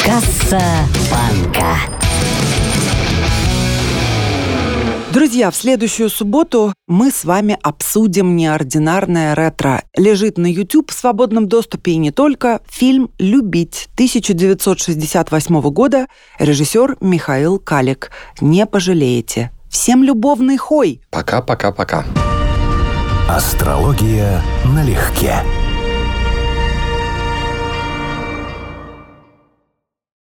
Касса 0.03 0.61
банка. 1.11 2.02
Друзья, 5.13 5.51
в 5.51 5.55
следующую 5.55 6.09
субботу 6.09 6.73
мы 6.87 7.11
с 7.11 7.23
вами 7.23 7.55
обсудим 7.61 8.35
неординарное 8.35 9.35
ретро. 9.35 9.83
Лежит 9.95 10.39
на 10.39 10.47
YouTube 10.47 10.89
в 10.89 10.95
свободном 10.95 11.47
доступе 11.47 11.91
и 11.91 11.97
не 11.97 12.09
только. 12.09 12.61
Фильм 12.67 13.11
«Любить» 13.19 13.89
1968 13.93 15.61
года. 15.69 16.07
Режиссер 16.39 16.97
Михаил 16.99 17.59
Калик. 17.59 18.09
Не 18.41 18.65
пожалеете. 18.65 19.51
Всем 19.69 20.03
любовный 20.03 20.57
хой! 20.57 20.99
Пока-пока-пока. 21.11 22.05
Астрология 23.29 24.41
налегке. 24.65 25.35